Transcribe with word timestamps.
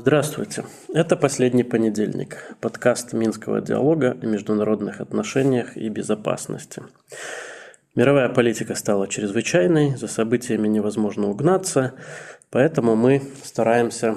Здравствуйте. 0.00 0.64
Это 0.94 1.16
«Последний 1.16 1.62
понедельник»– 1.62 2.54
подкаст 2.60 3.12
Минского 3.12 3.60
диалога 3.60 4.12
о 4.12 4.26
международных 4.26 5.00
отношениях 5.00 5.76
и 5.76 5.88
безопасности. 5.88 6.82
Мировая 7.94 8.28
политика 8.28 8.74
стала 8.74 9.08
чрезвычайной, 9.08 9.96
за 9.96 10.08
событиями 10.08 10.68
невозможно 10.68 11.28
угнаться, 11.28 11.92
поэтому 12.50 12.96
мы 12.96 13.20
стараемся 13.44 14.16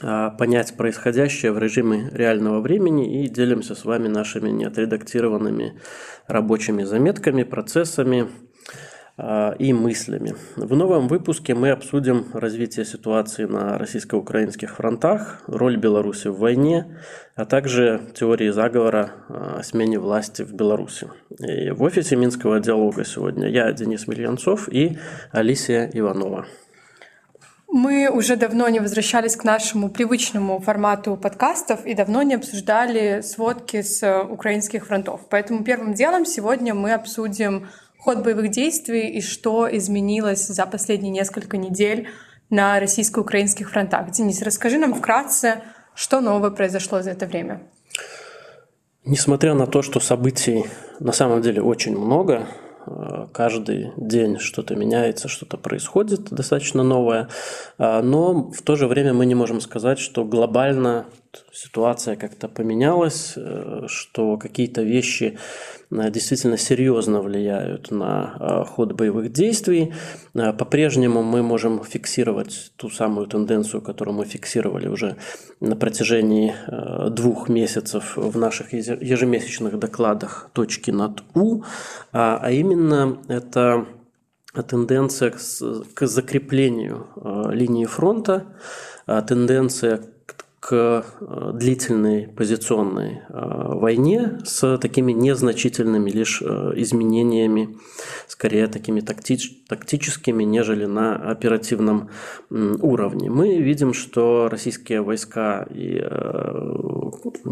понять 0.00 0.76
происходящее 0.76 1.52
в 1.52 1.58
режиме 1.58 2.08
реального 2.12 2.60
времени 2.60 3.22
и 3.22 3.28
делимся 3.28 3.74
с 3.74 3.84
вами 3.84 4.08
нашими 4.08 4.50
неотредактированными 4.50 5.80
рабочими 6.26 6.82
заметками, 6.84 7.42
процессами 7.42 8.28
а, 9.18 9.54
и 9.58 9.74
мыслями. 9.74 10.34
В 10.56 10.74
новом 10.74 11.06
выпуске 11.06 11.54
мы 11.54 11.70
обсудим 11.70 12.26
развитие 12.32 12.86
ситуации 12.86 13.44
на 13.44 13.76
российско-украинских 13.76 14.74
фронтах, 14.74 15.42
роль 15.46 15.76
Беларуси 15.76 16.28
в 16.28 16.38
войне, 16.38 16.98
а 17.36 17.44
также 17.44 18.00
теории 18.14 18.48
заговора 18.48 19.12
а, 19.28 19.58
о 19.58 19.62
смене 19.62 19.98
власти 19.98 20.42
в 20.42 20.54
Беларуси. 20.54 21.08
И 21.38 21.70
в 21.70 21.82
офисе 21.82 22.16
Минского 22.16 22.58
диалога 22.58 23.04
сегодня 23.04 23.48
я, 23.48 23.70
Денис 23.72 24.06
Мильянцов 24.06 24.68
и 24.70 24.96
Алисия 25.30 25.90
Иванова. 25.92 26.46
Мы 27.74 28.10
уже 28.10 28.36
давно 28.36 28.68
не 28.68 28.80
возвращались 28.80 29.34
к 29.34 29.44
нашему 29.44 29.88
привычному 29.88 30.60
формату 30.60 31.16
подкастов 31.16 31.86
и 31.86 31.94
давно 31.94 32.22
не 32.22 32.34
обсуждали 32.34 33.22
сводки 33.22 33.80
с 33.80 34.22
украинских 34.24 34.86
фронтов. 34.86 35.22
Поэтому 35.30 35.64
первым 35.64 35.94
делом 35.94 36.26
сегодня 36.26 36.74
мы 36.74 36.92
обсудим 36.92 37.70
ход 37.96 38.18
боевых 38.18 38.50
действий 38.50 39.08
и 39.08 39.22
что 39.22 39.66
изменилось 39.74 40.46
за 40.46 40.66
последние 40.66 41.10
несколько 41.10 41.56
недель 41.56 42.08
на 42.50 42.78
российско-украинских 42.78 43.70
фронтах. 43.70 44.10
Денис, 44.10 44.42
расскажи 44.42 44.76
нам 44.76 44.92
вкратце, 44.92 45.62
что 45.94 46.20
нового 46.20 46.50
произошло 46.50 47.00
за 47.00 47.12
это 47.12 47.24
время. 47.24 47.62
Несмотря 49.06 49.54
на 49.54 49.66
то, 49.66 49.80
что 49.80 49.98
событий 49.98 50.66
на 51.00 51.12
самом 51.12 51.40
деле 51.40 51.62
очень 51.62 51.96
много, 51.96 52.46
каждый 53.32 53.92
день 53.96 54.38
что-то 54.38 54.74
меняется, 54.74 55.28
что-то 55.28 55.56
происходит 55.56 56.30
достаточно 56.30 56.82
новое, 56.82 57.28
а, 57.78 58.02
но 58.02 58.50
в 58.50 58.62
то 58.62 58.76
же 58.76 58.86
время 58.86 59.14
мы 59.14 59.26
не 59.26 59.34
можем 59.34 59.60
сказать, 59.60 59.98
что 59.98 60.24
глобально 60.24 61.06
ситуация 61.52 62.16
как-то 62.16 62.48
поменялась, 62.48 63.34
э, 63.36 63.84
что 63.86 64.36
какие-то 64.36 64.82
вещи 64.82 65.38
э, 65.90 66.10
действительно 66.10 66.58
серьезно 66.58 67.20
влияют 67.20 67.90
на 67.90 68.64
ход 68.68 68.92
боевых 68.92 69.32
действий. 69.32 69.92
По-прежнему 70.32 71.22
мы 71.22 71.42
можем 71.42 71.84
фиксировать 71.84 72.72
ту 72.76 72.90
самую 72.90 73.26
тенденцию, 73.26 73.82
которую 73.82 74.16
мы 74.16 74.24
фиксировали 74.24 74.88
уже 74.88 75.16
на 75.60 75.76
протяжении 75.76 76.54
двух 77.10 77.48
месяцев 77.48 78.16
в 78.16 78.38
наших 78.38 78.72
ежемесячных 78.72 79.78
докладах 79.78 80.50
точки 80.52 80.90
над 80.90 81.22
«У», 81.34 81.62
а, 82.12 82.38
а 82.42 82.50
именно 82.50 83.18
это 83.28 83.86
тенденция 84.68 85.32
к 85.94 86.06
закреплению 86.06 87.06
линии 87.52 87.86
фронта, 87.86 88.46
тенденция 89.06 90.00
к 90.62 91.04
э, 91.20 91.50
длительной 91.54 92.28
позиционной 92.28 93.22
э, 93.28 93.74
войне 93.74 94.38
с 94.44 94.78
такими 94.78 95.10
незначительными 95.10 96.08
лишь 96.08 96.40
э, 96.40 96.72
изменениями, 96.76 97.76
скорее 98.28 98.68
такими 98.68 99.00
тактич, 99.00 99.64
тактическими, 99.68 100.44
нежели 100.44 100.84
на 100.84 101.16
оперативном 101.16 102.10
уровне. 102.50 103.28
Мы 103.28 103.58
видим, 103.58 103.92
что 103.92 104.48
российские 104.48 105.02
войска 105.02 105.66
и 105.68 106.00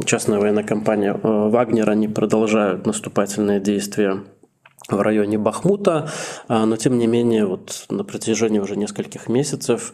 частная 0.04 0.38
военная 0.38 0.62
компания 0.62 1.12
Вагнер, 1.12 1.90
они 1.90 2.06
продолжают 2.06 2.86
наступательные 2.86 3.58
действия 3.58 4.22
в 4.88 5.00
районе 5.00 5.38
Бахмута, 5.38 6.10
но 6.48 6.76
тем 6.76 6.98
не 6.98 7.06
менее 7.06 7.46
вот 7.46 7.86
на 7.90 8.04
протяжении 8.04 8.58
уже 8.58 8.76
нескольких 8.76 9.28
месяцев 9.28 9.92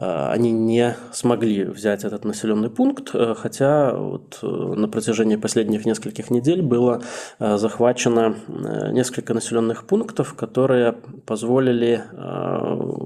они 0.00 0.52
не 0.52 0.96
смогли 1.12 1.64
взять 1.64 2.04
этот 2.04 2.24
населенный 2.24 2.70
пункт, 2.70 3.10
э, 3.14 3.34
хотя 3.36 3.92
вот 3.94 4.38
э, 4.42 4.46
на 4.46 4.88
протяжении 4.88 5.34
последних 5.34 5.84
нескольких 5.86 6.30
недель 6.30 6.62
было 6.62 7.02
захвачено 7.40 8.36
несколько 8.92 9.34
населенных 9.34 9.86
пунктов, 9.86 10.34
которые 10.34 10.92
позволили 11.26 12.02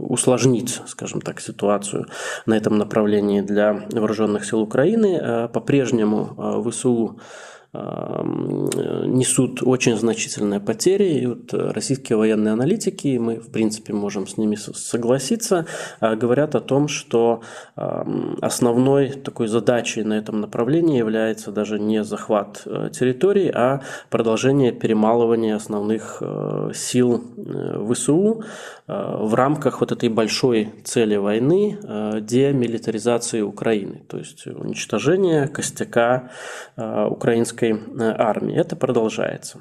усложнить, 0.09 0.81
скажем 0.87 1.21
так, 1.21 1.41
ситуацию 1.41 2.07
на 2.47 2.57
этом 2.57 2.79
направлении 2.79 3.41
для 3.41 3.85
вооруженных 3.91 4.45
сил 4.45 4.61
Украины. 4.61 5.49
По-прежнему 5.53 6.65
ВСУ 6.71 7.19
несут 7.75 9.63
очень 9.63 9.97
значительные 9.97 10.61
потери. 10.61 11.05
И 11.05 11.27
вот 11.27 11.55
российские 11.55 12.19
военные 12.19 12.53
аналитики, 12.53 13.17
мы 13.19 13.37
в 13.37 13.51
принципе 13.51 13.93
можем 13.95 14.27
с 14.27 14.37
ними 14.37 14.57
согласиться, 14.57 15.67
а, 16.01 16.15
говорят 16.17 16.55
о 16.55 16.61
том, 16.61 16.89
что 16.89 17.41
основной 17.75 19.11
такой 19.11 19.47
задачей 19.47 20.05
на 20.05 20.15
этом 20.15 20.41
направлении 20.41 20.99
является 20.99 21.51
даже 21.51 21.79
не 21.79 22.05
захват 22.05 22.63
э, 22.67 22.91
территорий, 22.93 23.51
а 23.55 23.81
продолжение 24.11 24.73
перемалывания 24.73 25.57
основных 25.57 26.19
э, 26.21 26.71
сил 26.75 27.23
э, 27.37 27.87
ВСУ 27.93 28.45
в 28.89 29.35
рамках 29.35 29.81
вот 29.81 29.93
этой 29.93 30.09
большой 30.09 30.71
цели 30.85 31.17
войны 31.17 31.79
демилитаризации 32.21 33.41
Украины, 33.41 34.03
то 34.09 34.19
есть 34.19 34.47
уничтожение 34.47 35.47
костяка 35.47 36.31
украинской 36.77 37.62
российской 37.63 37.73
э, 37.73 38.15
армии. 38.19 38.57
Это 38.57 38.77
продолжается. 38.77 39.59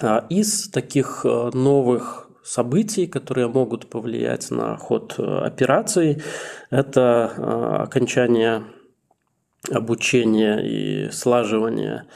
А 0.00 0.26
из 0.28 0.68
таких 0.70 1.22
э, 1.24 1.50
новых 1.52 2.28
событий, 2.44 3.06
которые 3.06 3.48
могут 3.48 3.88
повлиять 3.90 4.50
на 4.50 4.76
ход 4.76 5.14
э, 5.18 5.22
операции, 5.22 6.22
это 6.70 7.82
окончание 7.82 8.62
обучения 9.70 10.60
и 10.60 11.10
слаживания 11.10 12.06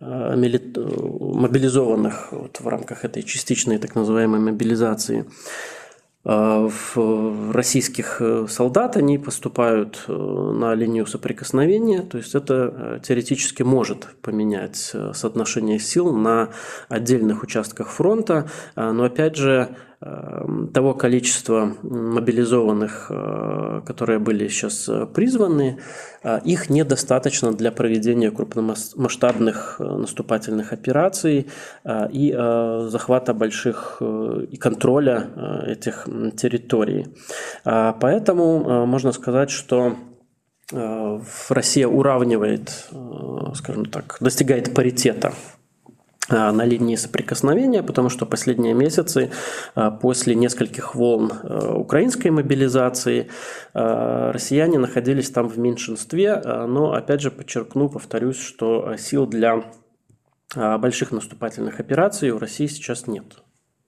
мобилизованных 0.00 2.32
вот 2.32 2.60
в 2.60 2.68
рамках 2.68 3.04
этой 3.04 3.22
частичной 3.22 3.78
так 3.78 3.94
называемой 3.94 4.40
мобилизации 4.40 5.24
в 6.24 7.50
российских 7.50 8.18
э, 8.20 8.46
солдат, 8.48 8.96
они 8.96 9.18
поступают 9.18 10.04
э, 10.06 10.12
на 10.12 10.72
линию 10.74 11.04
соприкосновения, 11.04 12.02
то 12.02 12.18
есть 12.18 12.36
это 12.36 13.00
теоретически 13.02 13.64
может 13.64 14.06
поменять 14.22 14.94
соотношение 15.14 15.80
сил 15.80 16.12
на 16.12 16.50
отдельных 16.88 17.42
участках 17.42 17.88
фронта, 17.88 18.48
но 18.76 19.04
опять 19.04 19.36
же 19.36 19.76
того 20.74 20.94
количества 20.94 21.76
мобилизованных, 21.82 23.06
э, 23.10 23.61
которые 23.82 24.18
были 24.18 24.48
сейчас 24.48 24.88
э, 24.88 25.06
призваны, 25.06 25.78
э, 26.22 26.40
их 26.44 26.70
недостаточно 26.70 27.52
для 27.52 27.72
проведения 27.72 28.30
крупномасштабных 28.30 29.80
наступательных 29.80 30.72
операций 30.72 31.48
и 32.12 32.32
захвата 32.88 33.34
больших 33.34 34.00
и 34.00 34.56
контроля 34.56 35.26
этих 35.66 36.06
территорий. 36.36 37.06
Поэтому 37.64 38.86
можно 38.86 39.12
сказать, 39.12 39.50
что 39.50 39.96
Россия 41.48 41.88
уравнивает, 41.88 42.88
скажем 43.54 43.86
так, 43.86 44.16
достигает 44.20 44.74
паритета 44.74 45.28
а, 45.28 45.61
на 46.32 46.64
линии 46.64 46.96
соприкосновения, 46.96 47.82
потому 47.82 48.08
что 48.08 48.26
последние 48.26 48.74
месяцы 48.74 49.30
а, 49.74 49.90
после 49.90 50.34
нескольких 50.34 50.94
волн 50.94 51.32
а, 51.32 51.74
украинской 51.74 52.28
мобилизации 52.28 53.28
россияне 53.74 54.78
находились 54.78 55.30
там 55.30 55.48
в 55.48 55.58
меньшинстве, 55.58 56.42
но 56.44 56.92
опять 56.92 57.20
же 57.20 57.30
подчеркну, 57.30 57.88
повторюсь, 57.88 58.38
что 58.38 58.96
сил 58.96 59.26
для 59.26 59.64
больших 60.54 61.12
наступательных 61.12 61.80
операций 61.80 62.30
у 62.30 62.38
России 62.38 62.66
сейчас 62.66 63.06
нет. 63.06 63.24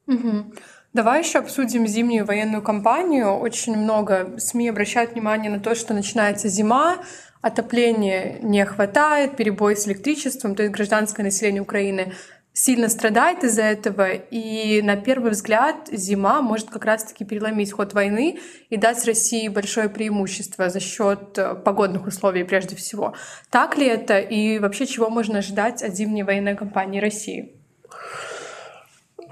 Угу. 0.06 0.52
Давай 0.94 1.22
еще 1.22 1.40
обсудим 1.40 1.88
зимнюю 1.88 2.24
военную 2.24 2.62
кампанию. 2.62 3.36
Очень 3.36 3.76
много 3.76 4.38
СМИ 4.38 4.68
обращают 4.68 5.12
внимание 5.12 5.50
на 5.50 5.58
то, 5.58 5.74
что 5.74 5.92
начинается 5.92 6.48
зима, 6.48 6.98
отопления 7.42 8.38
не 8.42 8.64
хватает, 8.64 9.36
перебой 9.36 9.76
с 9.76 9.86
электричеством, 9.86 10.54
то 10.54 10.62
есть 10.62 10.74
гражданское 10.74 11.22
население 11.22 11.60
Украины 11.60 12.14
сильно 12.54 12.88
страдает 12.88 13.42
из-за 13.44 13.62
этого, 13.62 14.12
и 14.12 14.80
на 14.80 14.96
первый 14.96 15.32
взгляд 15.32 15.88
зима 15.92 16.40
может 16.40 16.70
как 16.70 16.84
раз-таки 16.84 17.24
переломить 17.24 17.72
ход 17.72 17.92
войны 17.92 18.38
и 18.70 18.76
дать 18.76 19.04
России 19.04 19.48
большое 19.48 19.88
преимущество 19.88 20.70
за 20.70 20.80
счет 20.80 21.36
э, 21.36 21.56
погодных 21.56 22.06
условий 22.06 22.44
прежде 22.44 22.76
всего. 22.76 23.14
Так 23.50 23.76
ли 23.76 23.86
это 23.86 24.20
и 24.20 24.60
вообще 24.60 24.86
чего 24.86 25.10
можно 25.10 25.38
ожидать 25.38 25.82
от 25.82 25.94
зимней 25.94 26.22
военной 26.22 26.54
кампании 26.54 27.00
России? 27.00 27.56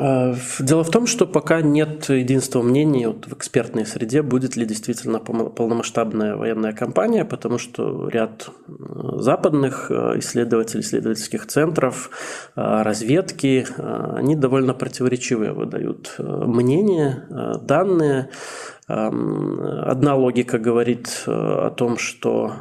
А, 0.04 0.34
дело 0.58 0.82
в 0.82 0.90
том, 0.90 1.06
что 1.06 1.26
пока 1.26 1.60
нет 1.60 2.08
единства 2.08 2.60
мнений 2.60 3.06
вот 3.06 3.26
в 3.28 3.34
экспертной 3.34 3.86
среде, 3.86 4.22
будет 4.22 4.56
ли 4.56 4.66
действительно 4.66 5.20
полномасштабная 5.20 6.34
военная 6.34 6.72
кампания, 6.72 7.24
потому 7.24 7.58
что 7.58 8.08
ряд 8.08 8.50
западных 8.66 9.92
э, 9.92 10.18
исследователей, 10.18 10.80
исследовательских 10.80 11.46
центров, 11.46 12.10
э, 12.56 12.82
разведки, 12.82 13.64
э, 13.76 14.14
они 14.16 14.34
довольно 14.34 14.74
противоречивые 14.74 15.52
выдают 15.52 16.16
мнения, 16.18 17.24
данные. 17.62 18.30
Одна 18.88 20.16
логика 20.16 20.58
говорит 20.58 21.22
э, 21.26 21.30
о 21.30 21.70
том, 21.70 21.98
что 21.98 22.52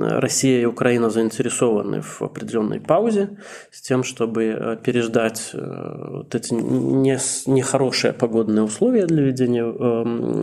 Россия 0.00 0.62
и 0.62 0.64
Украина 0.64 1.10
заинтересованы 1.10 2.00
в 2.00 2.22
определенной 2.22 2.80
паузе 2.80 3.36
с 3.70 3.82
тем, 3.82 4.02
чтобы 4.02 4.44
э, 4.44 4.76
переждать 4.82 5.50
э, 5.52 6.08
вот 6.10 6.34
эти 6.34 6.54
нехорошие 6.54 8.14
погодные 8.14 8.62
условия 8.62 9.04
для 9.04 9.22
ведения 9.22 9.64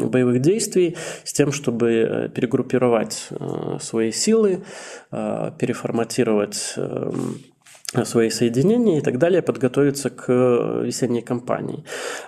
боевых 0.07 0.41
действий, 0.41 0.95
с 1.23 1.33
тем, 1.33 1.51
чтобы 1.51 2.31
перегруппировать 2.33 3.29
свои 3.79 4.11
силы, 4.11 4.63
переформатировать 5.09 6.75
свои 8.03 8.29
соединения 8.29 8.97
и 8.97 9.01
так 9.01 9.17
далее, 9.17 9.41
подготовиться 9.41 10.09
к 10.09 10.31
весенней 10.83 11.21
кампании. 11.21 11.83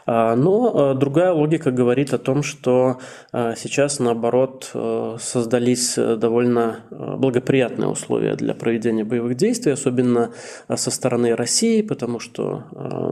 А, 0.06 0.36
но 0.36 0.92
а, 0.92 0.94
другая 0.94 1.34
логика 1.34 1.72
говорит 1.72 2.14
о 2.14 2.18
том, 2.18 2.44
что 2.44 3.00
а, 3.32 3.56
сейчас, 3.56 4.00
наоборот, 4.00 4.72
создались 5.20 5.96
довольно 5.96 6.82
благоприятные 6.92 7.90
условия 7.90 8.36
для 8.36 8.54
проведения 8.54 9.04
боевых 9.04 9.36
действий, 9.36 9.74
особенно 9.74 10.32
со 10.74 10.92
стороны 10.92 11.36
России, 11.36 11.82
потому 11.82 12.20
что 12.20 12.64
Э, 12.78 13.12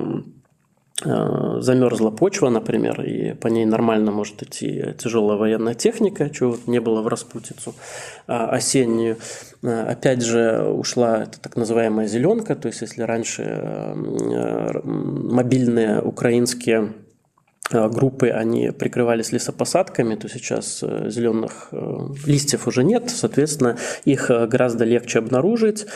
замерзла 1.04 2.10
почва, 2.10 2.50
например, 2.50 3.02
и 3.02 3.34
по 3.34 3.48
ней 3.48 3.66
нормально 3.66 4.12
может 4.12 4.42
идти 4.44 4.94
тяжелая 4.98 5.38
военная 5.38 5.74
техника, 5.74 6.30
чего 6.30 6.58
не 6.68 6.80
было 6.80 7.02
в 7.02 7.08
распутицу 7.08 7.76
а, 8.28 8.48
осеннюю. 8.48 9.18
Э, 9.62 9.88
опять 9.90 10.22
же, 10.22 10.64
ушла 10.64 11.24
эта 11.24 11.40
так 11.42 11.58
называемая 11.58 12.08
зеленка, 12.08 12.56
то 12.56 12.70
есть 12.70 12.80
если 12.80 13.02
раньше 13.02 13.44
э, 13.44 13.94
мобильные 14.86 16.02
украинские 16.02 16.94
Э, 17.05 17.05
группы, 17.72 18.30
они 18.30 18.70
прикрывались 18.72 19.32
лесопосадками, 19.32 20.16
то 20.16 20.30
сейчас 20.30 20.84
э, 20.84 21.10
зеленых 21.10 21.70
э, 21.72 21.98
листьев 22.26 22.68
уже 22.68 22.84
нет, 22.84 23.10
соответственно, 23.10 23.78
их 24.06 24.30
гораздо 24.30 24.86
легче 24.86 25.20
обнаружить. 25.20 25.88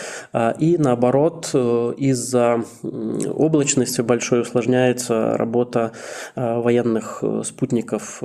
И 0.60 0.77
наоборот, 0.77 1.50
из-за 1.54 2.63
облачности 2.83 4.01
большой 4.01 4.42
усложняется 4.42 5.38
работа 5.38 5.92
военных 6.36 7.24
спутников 7.44 8.22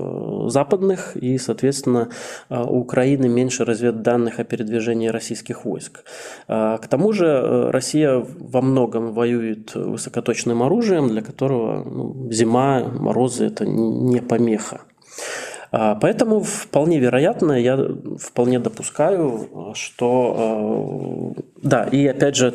западных, 0.48 1.16
и, 1.16 1.38
соответственно, 1.38 2.08
у 2.48 2.80
Украины 2.80 3.28
меньше 3.28 3.64
разведданных 3.64 4.38
о 4.40 4.44
передвижении 4.44 5.08
российских 5.08 5.64
войск. 5.64 6.04
К 6.46 6.80
тому 6.88 7.12
же 7.12 7.70
Россия 7.70 8.24
во 8.38 8.62
многом 8.62 9.12
воюет 9.12 9.74
высокоточным 9.74 10.62
оружием, 10.62 11.08
для 11.08 11.22
которого 11.22 11.84
ну, 11.84 12.30
зима, 12.30 12.84
мороз 12.84 13.33
дозы 13.34 13.46
это 13.46 13.66
не 13.66 14.20
помеха. 14.20 14.80
А, 15.72 15.94
поэтому 15.96 16.40
вполне 16.40 16.98
вероятно, 16.98 17.52
я 17.52 17.78
вполне 18.18 18.58
допускаю, 18.58 19.72
что 19.74 21.34
э, 21.36 21.42
да, 21.62 21.84
и 21.84 22.06
опять 22.06 22.36
же 22.36 22.54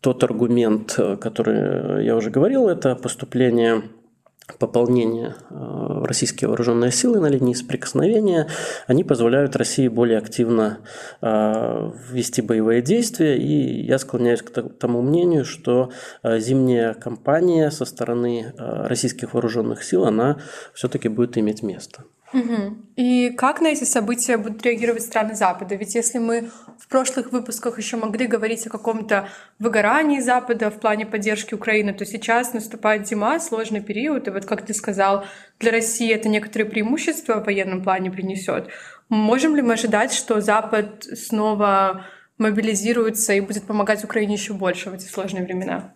тот 0.00 0.22
аргумент, 0.24 0.98
который 1.20 2.04
я 2.04 2.16
уже 2.16 2.30
говорил, 2.30 2.68
это 2.68 2.94
поступление 2.94 3.82
пополнения 4.58 5.36
э, 5.50 6.04
российские 6.04 6.48
вооруженные 6.48 6.90
силы 6.90 7.20
на 7.20 7.26
линии 7.26 7.54
соприкосновения, 7.54 8.48
они 8.86 9.04
позволяют 9.04 9.56
России 9.56 9.88
более 9.88 10.18
активно 10.18 10.78
э, 11.20 11.90
вести 12.10 12.40
боевые 12.40 12.80
действия. 12.80 13.36
И 13.36 13.84
я 13.84 13.98
склоняюсь 13.98 14.42
к 14.42 14.50
тому 14.50 15.02
мнению, 15.02 15.44
что 15.44 15.90
э, 16.22 16.38
зимняя 16.38 16.94
кампания 16.94 17.70
со 17.70 17.84
стороны 17.84 18.52
российских 18.56 19.34
вооруженных 19.34 19.82
сил, 19.82 20.04
она 20.04 20.38
все-таки 20.72 21.08
будет 21.08 21.36
иметь 21.36 21.62
место. 21.62 22.04
Угу. 22.32 22.76
И 22.96 23.30
как 23.30 23.60
на 23.60 23.68
эти 23.68 23.84
события 23.84 24.36
будут 24.36 24.62
реагировать 24.62 25.02
страны 25.02 25.34
Запада? 25.34 25.76
Ведь 25.76 25.94
если 25.94 26.18
мы 26.18 26.50
в 26.78 26.86
прошлых 26.88 27.32
выпусках 27.32 27.78
еще 27.78 27.96
могли 27.96 28.26
говорить 28.26 28.66
о 28.66 28.70
каком-то 28.70 29.28
выгорании 29.58 30.20
Запада 30.20 30.70
в 30.70 30.78
плане 30.78 31.06
поддержки 31.06 31.54
Украины, 31.54 31.94
то 31.94 32.04
сейчас 32.04 32.52
наступает 32.52 33.08
зима, 33.08 33.40
сложный 33.40 33.80
период, 33.80 34.28
и 34.28 34.30
вот 34.30 34.44
как 34.44 34.66
ты 34.66 34.74
сказал, 34.74 35.24
для 35.58 35.72
России 35.72 36.12
это 36.12 36.28
некоторые 36.28 36.68
преимущества 36.68 37.40
в 37.40 37.46
военном 37.46 37.82
плане 37.82 38.10
принесет. 38.10 38.68
Можем 39.08 39.56
ли 39.56 39.62
мы 39.62 39.74
ожидать, 39.74 40.12
что 40.12 40.42
Запад 40.42 41.04
снова 41.04 42.04
мобилизируется 42.36 43.32
и 43.32 43.40
будет 43.40 43.64
помогать 43.64 44.04
Украине 44.04 44.34
еще 44.34 44.52
больше 44.52 44.90
в 44.90 44.94
эти 44.94 45.06
сложные 45.06 45.44
времена? 45.44 45.94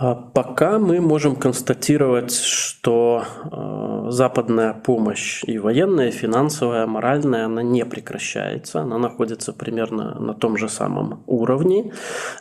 А 0.00 0.14
пока 0.14 0.78
мы 0.78 0.98
можем 1.02 1.36
констатировать, 1.36 2.32
что 2.32 2.79
э, 2.88 4.10
западная 4.10 4.72
помощь 4.72 5.42
и 5.46 5.58
военная, 5.58 6.08
и 6.08 6.12
финансовая, 6.12 6.86
моральная, 6.86 7.44
она 7.46 7.62
не 7.62 7.84
прекращается, 7.84 8.80
она 8.80 8.98
находится 8.98 9.52
примерно 9.52 10.18
на 10.20 10.34
том 10.34 10.56
же 10.56 10.68
самом 10.68 11.22
уровне. 11.26 11.92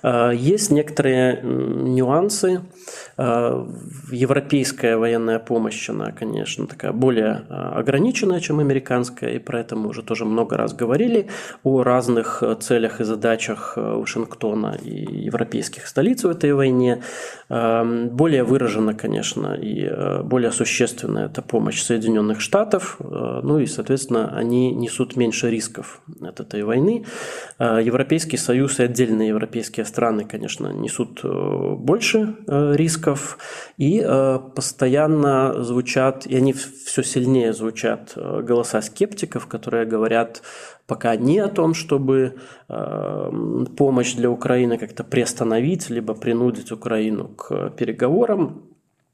Э, 0.03 0.31
есть 0.33 0.71
некоторые 0.71 1.41
нюансы. 1.43 2.61
Э, 3.17 3.65
европейская 4.11 4.97
военная 4.97 5.39
помощь, 5.39 5.89
она, 5.89 6.11
конечно, 6.11 6.67
такая 6.67 6.93
более 6.93 7.45
ограниченная, 7.49 8.39
чем 8.39 8.59
американская, 8.59 9.31
и 9.31 9.39
про 9.39 9.59
это 9.59 9.75
мы 9.75 9.89
уже 9.89 10.03
тоже 10.03 10.25
много 10.25 10.57
раз 10.57 10.73
говорили, 10.73 11.27
о 11.63 11.83
разных 11.83 12.43
целях 12.61 13.01
и 13.01 13.03
задачах 13.03 13.73
Вашингтона 13.75 14.77
и 14.81 15.25
европейских 15.25 15.87
столиц 15.87 16.23
в 16.23 16.29
этой 16.29 16.53
войне. 16.53 17.01
Эм, 17.49 18.09
более 18.09 18.43
выражена, 18.43 18.93
конечно, 18.93 19.53
и 19.53 19.83
э, 19.83 20.21
более 20.29 20.51
существенная 20.51 21.25
это 21.25 21.41
помощь 21.41 21.81
Соединенных 21.81 22.39
Штатов. 22.41 22.97
Э, 22.99 23.41
ну 23.43 23.59
и, 23.59 23.65
соответственно, 23.65 24.37
они 24.37 24.71
несут 24.71 25.15
меньше 25.17 25.49
рисков 25.49 26.01
от 26.21 26.39
этой 26.39 26.63
войны. 26.63 27.05
Э, 27.59 27.79
Европейский 27.83 28.37
Союз 28.37 28.79
и 28.79 28.83
отдельные 28.83 29.29
европейские 29.29 29.85
страны, 29.85 30.25
конечно, 30.25 30.67
несут 30.67 31.21
больше 31.23 32.35
рисков. 32.47 33.37
И 33.77 34.05
постоянно 34.55 35.63
звучат, 35.63 36.25
и 36.27 36.35
они 36.35 36.53
все 36.53 37.03
сильнее 37.03 37.53
звучат 37.53 38.13
голоса 38.15 38.81
скептиков, 38.81 39.47
которые 39.47 39.85
говорят 39.85 40.41
пока 40.89 41.15
не 41.15 41.37
о 41.39 41.47
том, 41.47 41.73
чтобы 41.73 42.33
э, 42.67 43.31
помощь 43.77 44.15
для 44.15 44.29
Украины 44.29 44.77
как-то 44.77 45.03
приостановить, 45.03 45.89
либо 45.89 46.15
принудить 46.15 46.71
Украину 46.71 47.27
к 47.27 47.69
переговорам. 47.77 48.68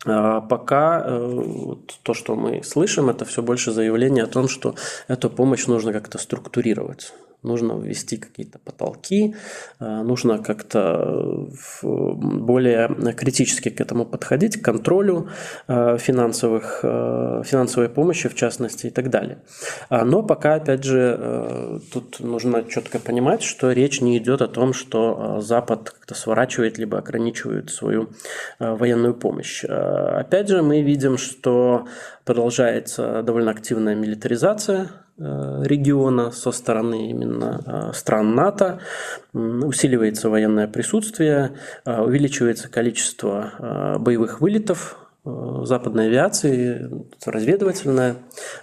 А 0.05 0.41
пока 0.41 1.03
э, 1.05 1.75
то, 2.03 2.13
что 2.13 2.35
мы 2.35 2.63
слышим, 2.63 3.09
это 3.09 3.25
все 3.25 3.41
больше 3.41 3.71
заявление 3.71 4.23
о 4.23 4.27
том, 4.27 4.47
что 4.47 4.75
эту 5.07 5.29
помощь 5.29 5.65
нужно 5.67 5.93
как-то 5.93 6.17
структурировать 6.17 7.13
нужно 7.45 7.73
ввести 7.79 8.17
какие-то 8.17 8.59
потолки, 8.59 9.35
э, 9.79 10.01
нужно 10.03 10.39
как-то 10.39 11.47
э, 11.83 11.85
более 11.85 13.13
критически 13.13 13.69
к 13.69 13.79
этому 13.79 14.05
подходить, 14.05 14.61
к 14.61 14.65
контролю 14.65 15.29
э, 15.67 15.97
финансовых, 15.97 16.79
финансовой 16.81 17.89
помощи, 17.89 18.29
в 18.29 18.35
частности, 18.35 18.87
и 18.87 18.89
так 18.89 19.09
далее. 19.09 19.37
А, 19.89 20.03
но 20.05 20.23
пока, 20.23 20.55
опять 20.55 20.83
же, 20.83 21.79
тут 21.93 22.19
нужно 22.19 22.63
четко 22.63 22.99
понимать, 22.99 23.43
что 23.43 23.71
речь 23.71 24.01
не 24.01 24.17
идет 24.17 24.41
о 24.41 24.47
том, 24.47 24.73
что 24.73 25.39
Запад 25.41 25.91
как-то 25.91 26.15
сворачивает 26.15 26.77
либо 26.77 26.97
ограничивает 26.97 27.69
свою 27.69 28.09
военную 28.59 29.13
помощь. 29.13 29.63
Опять 29.63 30.49
же, 30.49 30.61
мы 30.61 30.81
видим, 30.81 31.17
что 31.17 31.87
продолжается 32.23 33.21
довольно 33.23 33.51
активная 33.51 33.95
милитаризация 33.95 34.89
региона 35.17 36.31
со 36.31 36.51
стороны 36.51 37.09
именно 37.09 37.61
э, 37.65 37.93
стран 37.93 38.35
НАТО, 38.35 38.79
усиливается 39.33 40.29
военное 40.29 40.67
присутствие, 40.67 41.53
э, 41.85 42.01
увеличивается 42.01 42.69
количество 42.69 43.95
боевых 43.99 44.41
вылетов 44.41 44.97
западной 45.23 46.07
авиации, 46.07 46.89
разведывательная 47.25 48.17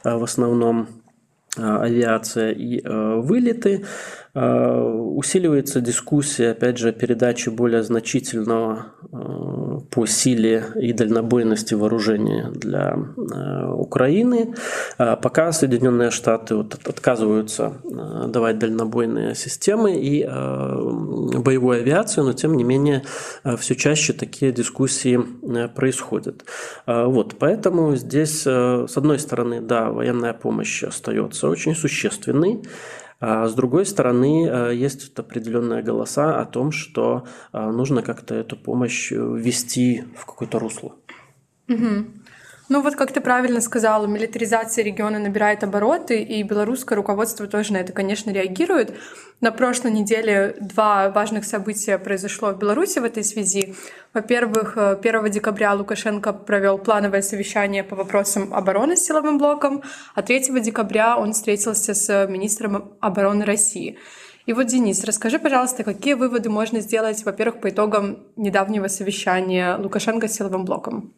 в 0.05 0.23
основном 0.23 1.03
авиация 1.57 2.53
и 2.53 2.81
вылеты. 2.87 3.85
Усиливается 4.35 5.81
дискуссия, 5.81 6.53
опять 6.53 6.79
же, 6.79 6.93
передачи 6.93 7.51
более 7.51 7.83
значительного 7.83 8.95
по 9.91 10.07
силе 10.07 10.65
и 10.77 10.93
дальнобойности 10.93 11.75
вооружения 11.75 12.51
для 12.51 12.97
э, 12.97 13.73
Украины. 13.73 14.55
Пока 14.97 15.53
Соединенные 15.53 16.11
Штаты 16.11 16.55
вот 16.57 16.79
отказываются 16.87 17.75
э, 17.85 18.29
давать 18.29 18.59
дальнобойные 18.59 19.35
системы 19.35 19.95
и 19.95 20.25
э, 20.25 20.29
боевой 21.39 21.81
авиации, 21.81 22.23
но 22.23 22.33
тем 22.33 22.57
не 22.57 22.65
менее 22.65 23.03
все 23.59 23.75
чаще 23.75 24.13
такие 24.13 24.53
дискуссии 24.53 25.21
происходят. 25.75 26.45
Вот, 26.87 27.37
поэтому 27.39 27.97
здесь, 27.97 28.43
с 28.43 28.97
одной 28.97 29.19
стороны, 29.19 29.61
да, 29.61 29.91
военная 29.91 30.33
помощь 30.33 30.83
остается 30.85 31.49
очень 31.49 31.75
существенной, 31.75 32.63
а 33.25 33.47
с 33.47 33.55
другой 33.55 33.87
стороны, 33.87 34.73
есть 34.75 35.17
определенные 35.17 35.83
голоса 35.83 36.41
о 36.41 36.45
том, 36.45 36.73
что 36.73 37.25
нужно 37.53 38.03
как-то 38.03 38.35
эту 38.35 38.57
помощь 38.57 39.13
ввести 39.13 40.03
в 40.17 40.27
какое-то 40.27 40.59
русло. 40.59 40.97
Угу. 41.69 42.07
Ну 42.73 42.81
вот, 42.81 42.97
как 42.97 43.13
ты 43.13 43.21
правильно 43.21 43.61
сказала, 43.61 44.07
милитаризация 44.07 44.83
региона 44.83 45.19
набирает 45.19 45.63
обороты, 45.63 46.23
и 46.23 46.43
белорусское 46.43 46.97
руководство 46.97 47.47
тоже 47.47 47.75
на 47.75 47.77
это, 47.77 47.93
конечно, 47.93 48.31
реагирует. 48.31 48.97
На 49.43 49.53
прошлой 49.53 49.91
неделе 49.91 50.57
два 50.59 51.11
важных 51.11 51.45
события 51.45 51.99
произошло 51.99 52.53
в 52.53 52.59
Беларуси 52.59 52.99
в 52.99 53.05
этой 53.05 53.25
связи. 53.25 53.75
Во-первых, 54.15 54.79
1 54.79 55.31
декабря 55.31 55.75
Лукашенко 55.75 56.33
провел 56.33 56.79
плановое 56.79 57.21
совещание 57.21 57.85
по 57.85 57.95
вопросам 57.95 58.55
обороны 58.55 58.97
с 58.97 59.05
силовым 59.05 59.37
блоком, 59.37 59.83
а 60.15 60.23
3 60.23 60.59
декабря 60.63 61.19
он 61.19 61.35
встретился 61.35 61.93
с 61.93 62.27
министром 62.27 62.95
обороны 63.01 63.45
России. 63.45 63.99
И 64.47 64.55
вот, 64.55 64.69
Денис, 64.69 65.05
расскажи, 65.05 65.39
пожалуйста, 65.39 65.85
какие 65.85 66.15
выводы 66.15 66.49
можно 66.49 66.81
сделать, 66.81 67.23
во-первых, 67.23 67.61
по 67.61 67.69
итогам 67.69 68.21
недавнего 68.37 68.89
совещания 68.89 69.77
Лукашенко 69.77 70.27
с 70.27 70.33
силовым 70.33 70.65
блоком? 70.65 71.13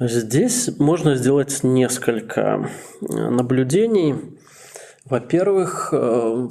Здесь 0.00 0.70
можно 0.78 1.16
сделать 1.16 1.64
несколько 1.64 2.40
э, 3.00 3.30
наблюдений. 3.30 4.14
Во-первых, 5.04 5.88
э, 5.92 6.48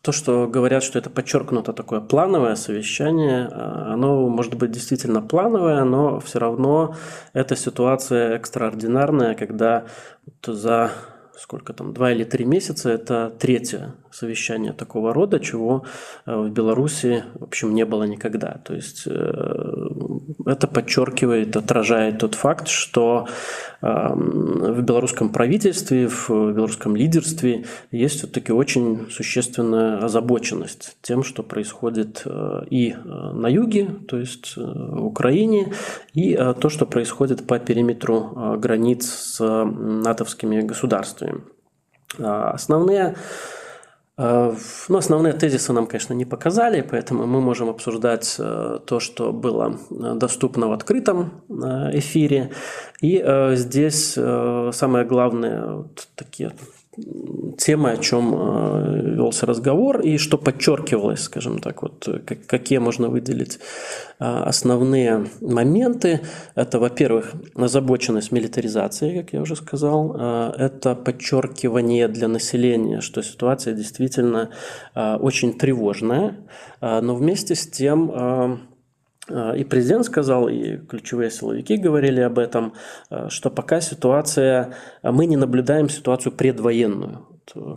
то, 0.00 0.12
что 0.12 0.46
говорят, 0.46 0.82
что 0.82 0.98
это 0.98 1.10
подчеркнуто 1.10 1.74
такое 1.74 2.00
плановое 2.00 2.54
совещание, 2.54 3.46
э, 3.46 3.92
оно 3.92 4.26
может 4.30 4.54
быть 4.54 4.70
действительно 4.70 5.20
плановое, 5.20 5.84
но 5.84 6.18
все 6.20 6.38
равно 6.38 6.96
эта 7.34 7.56
ситуация 7.56 8.36
экстраординарная, 8.36 9.34
когда 9.34 9.84
за 10.46 10.90
сколько 11.38 11.74
там, 11.74 11.92
два 11.92 12.12
или 12.12 12.24
три 12.24 12.46
месяца, 12.46 12.90
это 12.90 13.30
третье 13.38 13.94
совещание 14.18 14.72
такого 14.72 15.14
рода, 15.14 15.38
чего 15.38 15.84
э, 16.26 16.36
в 16.36 16.50
Беларуси, 16.50 17.24
в 17.34 17.44
общем, 17.44 17.74
не 17.74 17.84
было 17.84 18.04
никогда. 18.04 18.60
То 18.64 18.74
есть 18.74 19.04
э, 19.06 19.90
это 20.46 20.66
подчеркивает, 20.66 21.56
отражает 21.56 22.18
тот 22.18 22.34
факт, 22.34 22.68
что 22.68 23.26
эм, 23.82 24.74
в 24.74 24.82
белорусском 24.82 25.30
правительстве, 25.30 26.08
в 26.08 26.28
белорусском 26.30 26.96
лидерстве 26.96 27.64
есть 27.92 28.18
все-таки 28.18 28.52
очень 28.52 29.08
существенная 29.10 29.98
озабоченность 29.98 30.96
тем, 31.02 31.22
что 31.22 31.42
происходит 31.42 32.22
э, 32.24 32.62
и 32.70 32.94
на 33.04 33.48
юге, 33.48 33.86
то 34.08 34.18
есть 34.18 34.56
в 34.56 35.04
Украине, 35.04 35.72
и 36.14 36.34
то, 36.34 36.68
что 36.68 36.86
происходит 36.86 37.46
по 37.46 37.58
периметру 37.58 38.56
границ 38.58 39.06
с 39.06 39.64
натовскими 39.64 40.62
государствами. 40.62 41.42
Основные 42.18 43.14
Э, 44.18 44.52
ну, 44.88 44.98
основные 44.98 45.32
тезисы 45.32 45.72
нам, 45.72 45.86
конечно, 45.86 46.12
не 46.14 46.24
показали, 46.24 46.82
поэтому 46.82 47.26
мы 47.26 47.40
можем 47.40 47.68
обсуждать 47.68 48.36
э, 48.38 48.80
то, 48.84 49.00
что 49.00 49.32
было 49.32 49.78
э, 49.90 50.14
доступно 50.16 50.68
в 50.68 50.72
открытом 50.72 51.42
эфире. 51.92 52.50
И 53.00 53.24
здесь 53.54 54.14
самое 54.14 55.04
главное, 55.04 55.72
вот 55.72 56.08
такие 56.16 56.52
темы, 57.58 57.90
о 57.90 57.96
чем 57.96 58.34
э, 58.34 59.14
велся 59.16 59.46
разговор 59.46 60.00
и 60.00 60.16
что 60.16 60.38
подчеркивалось, 60.38 61.22
скажем 61.22 61.58
так, 61.58 61.82
вот 61.82 62.08
какие 62.46 62.78
можно 62.78 63.08
выделить 63.08 63.58
э, 64.20 64.24
основные 64.24 65.26
моменты. 65.40 66.20
Это, 66.54 66.78
во-первых, 66.78 67.32
озабоченность 67.54 68.32
милитаризации, 68.32 69.20
как 69.20 69.32
я 69.32 69.40
уже 69.40 69.56
сказал. 69.56 70.16
Э, 70.18 70.52
это 70.56 70.94
подчеркивание 70.94 72.08
для 72.08 72.28
населения, 72.28 73.00
что 73.00 73.22
ситуация 73.22 73.74
действительно 73.74 74.50
очень 74.94 75.58
тревожная, 75.58 76.36
но 76.80 77.14
вместе 77.14 77.54
с 77.54 77.66
тем 77.66 78.67
и 79.30 79.64
президент 79.64 80.04
сказал, 80.06 80.48
и 80.48 80.78
ключевые 80.78 81.30
силовики 81.30 81.76
говорили 81.76 82.20
об 82.20 82.38
этом, 82.38 82.72
что 83.28 83.50
пока 83.50 83.80
ситуация, 83.80 84.74
мы 85.02 85.26
не 85.26 85.36
наблюдаем 85.36 85.88
ситуацию 85.88 86.32
предвоенную 86.32 87.27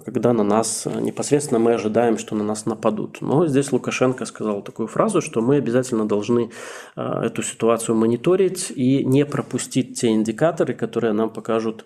когда 0.05 0.33
на 0.33 0.43
нас 0.43 0.85
непосредственно 0.85 1.59
мы 1.59 1.73
ожидаем, 1.73 2.17
что 2.17 2.35
на 2.35 2.43
нас 2.43 2.65
нападут. 2.65 3.17
Но 3.21 3.47
здесь 3.47 3.71
Лукашенко 3.71 4.25
сказал 4.25 4.61
такую 4.61 4.87
фразу, 4.87 5.21
что 5.21 5.41
мы 5.41 5.57
обязательно 5.57 6.07
должны 6.07 6.51
эту 6.95 7.43
ситуацию 7.43 7.95
мониторить 7.95 8.71
и 8.71 9.03
не 9.05 9.25
пропустить 9.25 9.99
те 9.99 10.09
индикаторы, 10.09 10.73
которые 10.73 11.13
нам 11.13 11.29
покажут 11.29 11.85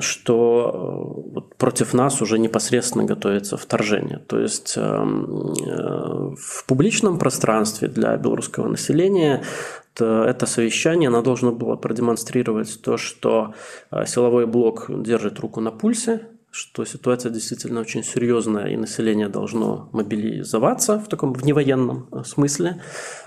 что 0.00 1.24
э, 1.34 1.40
против 1.56 1.94
нас 1.94 2.20
уже 2.20 2.38
непосредственно 2.38 3.04
готовится 3.04 3.56
вторжение. 3.56 4.18
То 4.18 4.38
есть 4.38 4.74
э, 4.76 4.82
в 4.82 6.66
публичном 6.66 7.18
пространстве 7.18 7.88
для 7.88 8.16
белорусского 8.16 8.68
населения 8.68 9.42
это 10.00 10.46
совещание, 10.46 11.08
оно 11.08 11.22
должно 11.22 11.50
было 11.50 11.74
продемонстрировать 11.74 12.80
то, 12.82 12.98
что 12.98 13.54
э, 13.90 14.04
силовой 14.06 14.46
блок 14.46 14.86
держит 14.88 15.40
руку 15.40 15.60
на 15.60 15.72
пульсе, 15.72 16.28
что 16.50 16.84
ситуация 16.84 17.30
действительно 17.30 17.80
очень 17.80 18.02
серьезная, 18.02 18.68
и 18.68 18.76
население 18.76 19.28
должно 19.28 19.88
мобилизоваться 19.92 20.98
в 20.98 21.08
таком 21.08 21.32
в 21.34 21.44
невоенном 21.44 22.24
смысле. 22.24 22.82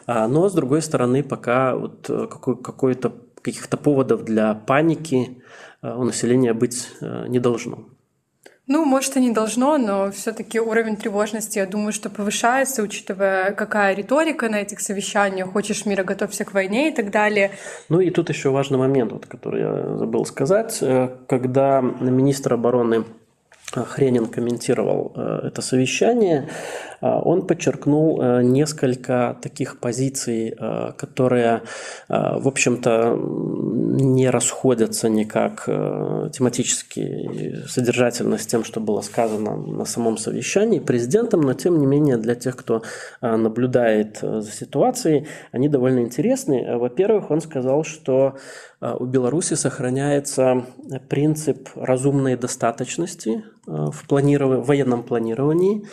А, 0.08 0.28
но, 0.28 0.50
с 0.50 0.54
другой 0.54 0.82
стороны, 0.82 1.24
пока 1.24 1.75
вот 1.75 2.08
какой, 2.08 2.62
какой-то 2.62 3.13
каких-то 3.42 3.78
поводов 3.78 4.24
для 4.24 4.54
паники 4.54 5.42
Э, 5.82 5.96
у 5.96 6.04
населения 6.04 6.54
быть 6.54 6.90
э, 7.01 7.28
не 7.28 7.40
должно. 7.40 7.90
Ну, 8.72 8.86
может, 8.86 9.18
и 9.18 9.20
не 9.20 9.32
должно, 9.32 9.78
но 9.78 10.12
все-таки 10.12 10.58
уровень 10.58 10.96
тревожности, 10.96 11.60
я 11.60 11.66
думаю, 11.66 11.92
что 11.92 12.10
повышается, 12.10 12.82
учитывая, 12.82 13.51
какая 13.51 13.94
риторика 13.94 14.48
на 14.48 14.62
этих 14.62 14.80
совещаниях, 14.80 15.51
хочешь 15.51 15.86
мира, 15.86 16.06
готовься 16.06 16.46
к 16.46 16.54
войне 16.54 16.90
и 16.90 16.96
так 16.96 17.12
далее. 17.12 17.51
Ну 17.90 18.00
и 18.00 18.10
тут 18.12 18.30
еще 18.30 18.50
важный 18.50 18.78
момент, 18.78 19.12
вот, 19.12 19.25
который 19.25 19.62
я 19.62 19.98
забыл 19.98 20.24
сказать. 20.25 20.78
Э, 20.82 21.10
когда 21.28 21.82
министр 21.82 22.54
обороны 22.54 23.04
Хренин 23.74 24.28
комментировал 24.28 25.13
это 25.16 25.62
совещание, 25.62 26.48
он 27.01 27.48
подчеркнул 27.48 28.22
э, 28.22 28.44
несколько 28.44 29.36
таких 29.42 29.80
позиций, 29.80 30.54
э, 30.58 30.92
которые, 30.98 31.62
э, 32.08 32.40
в 32.40 32.48
общем-то, 32.48 33.18
не 33.91 34.29
расходятся 34.29 35.10
никак 35.10 35.65
тематически 35.65 37.65
содержательно 37.67 38.38
с 38.38 38.45
тем, 38.45 38.63
что 38.63 38.79
было 38.79 39.01
сказано 39.01 39.57
на 39.57 39.86
самом 39.86 40.17
совещании 40.17 40.79
президентом, 40.79 41.41
но 41.41 41.53
тем 41.53 41.79
не 41.79 41.86
менее 41.86 42.17
для 42.17 42.36
тех, 42.36 42.55
кто 42.55 42.83
наблюдает 43.21 44.19
за 44.21 44.51
ситуацией, 44.51 45.27
они 45.51 45.69
довольно 45.69 46.00
интересны. 46.00 46.77
Во-первых, 46.77 47.31
он 47.31 47.41
сказал, 47.41 47.83
что 47.83 48.38
у 48.81 49.05
Беларуси 49.05 49.55
сохраняется 49.55 50.65
принцип 51.10 51.69
разумной 51.75 52.36
достаточности 52.36 53.43
в, 53.65 54.07
планиров... 54.07 54.67
военном 54.67 55.03
планировании 55.03 55.86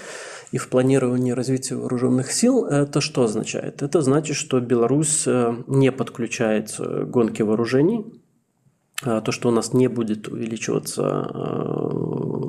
и 0.50 0.59
в 0.59 0.69
планировании 0.69 1.33
развития 1.33 1.76
вооруженных 1.76 2.33
сил, 2.33 2.64
это 2.64 3.00
что 3.00 3.25
означает? 3.25 3.83
Это 3.83 4.00
значит, 4.00 4.37
что 4.37 4.61
Беларусь 4.61 5.25
э, 5.26 5.55
не 5.67 5.93
подключается 5.93 6.85
к 6.85 7.11
гонке 7.11 7.45
вооружений, 7.45 8.05
а 9.02 9.21
то, 9.21 9.31
что 9.31 9.49
у 9.49 9.52
нас 9.52 9.73
не 9.73 9.88
будет 9.88 10.28
увеличиваться 10.28 11.02
э, 11.33 12.48